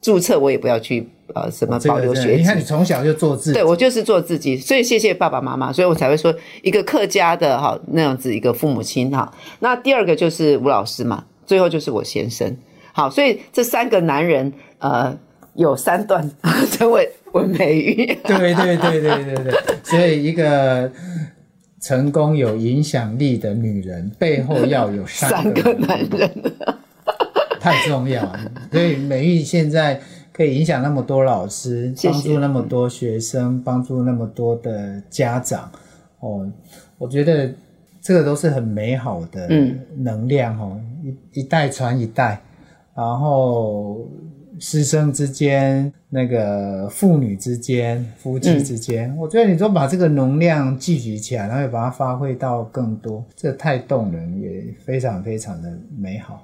[0.00, 2.40] 注册我也不要去，呃，什么保留学籍。
[2.40, 9.30] 你看你从小就做自己，对，我就是做自己，所以谢谢爸爸妈妈，所以我才会说一个客家的哈那样子一个父母亲哈。
[9.60, 12.56] 那第二个就是吴老师嘛，最后就是我先生，
[12.92, 15.14] 好，所以这三个男人，呃。
[15.56, 16.28] 有三段
[16.72, 20.90] 成为温美玉，对对对对对对， 所以一个
[21.80, 26.30] 成功有影响力的女人背后要有三个男人，
[27.60, 28.52] 太重要了。
[28.70, 30.00] 所以美玉现在
[30.32, 35.70] 可以影响那么多老师， 帮助那么多学生，帮助那么多的家长。
[36.20, 36.48] 哦，
[36.98, 37.52] 我觉得
[38.00, 39.48] 这个都是很美好的
[39.96, 42.40] 能量哦，一一代传一代，
[42.94, 44.08] 然后。
[44.66, 56.42] 师生之间，那个父女之间，夫妻之间，嗯、我觉得你说把这个能量聚集起来，然后把它发挥到更多，这太动人，也非常非常的美好。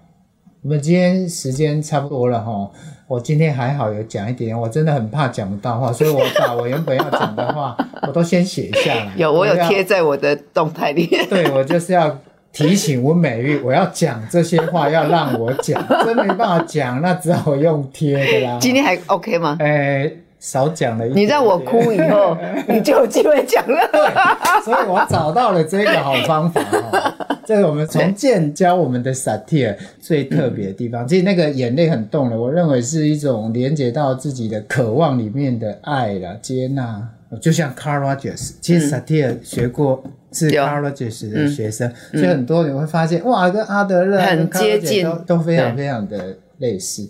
[0.61, 2.71] 我们今天时间差不多了哈，
[3.09, 7.75] 我今天还好有讲一点，我真的很怕讲不到话，所以我把我原本要讲的话，
[8.07, 9.13] 我都先写下来。
[9.17, 11.07] 有，我有贴在我的动态里。
[11.31, 12.21] 对，我就是要。
[12.53, 18.59] 提醒我美玉，我要讲这些话，要让我讲，真没办法讲，那只好用贴的啦。
[18.61, 19.57] 今天还 OK 吗？
[19.61, 21.15] 诶、欸，少讲了一。
[21.15, 22.37] 你让我哭以后，
[22.69, 23.79] 你就有机会讲了。
[23.93, 27.15] 对，所以我找到了这个好方法哈。
[27.47, 37.09] 这是我们从建教我们的萨提尔最特别的地方，其实那个眼泪很动了，我认为是一种连接到自己的渴望里面的爱啦、接纳。
[37.41, 40.03] 就像 Carl Rogers，其实萨提尔学过
[40.33, 47.09] 是 Carl Rogers 的学生，所以很多你会发现哇，跟阿德勒很接近，都非常非常的类似。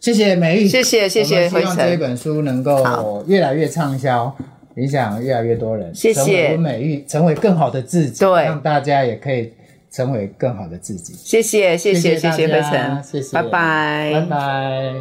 [0.00, 4.34] 谢谢美玉，谢谢谢谢，希望这一本书能够越来越畅销，
[4.76, 5.94] 影响越来越多人。
[5.94, 9.52] 谢谢，美玉，成为更好的自己，对，让大家也可以
[9.90, 11.12] 成为更好的自己。
[11.14, 14.12] 谢谢谢谢谢谢辉成，谢谢，拜拜。
[14.14, 14.94] 拜拜。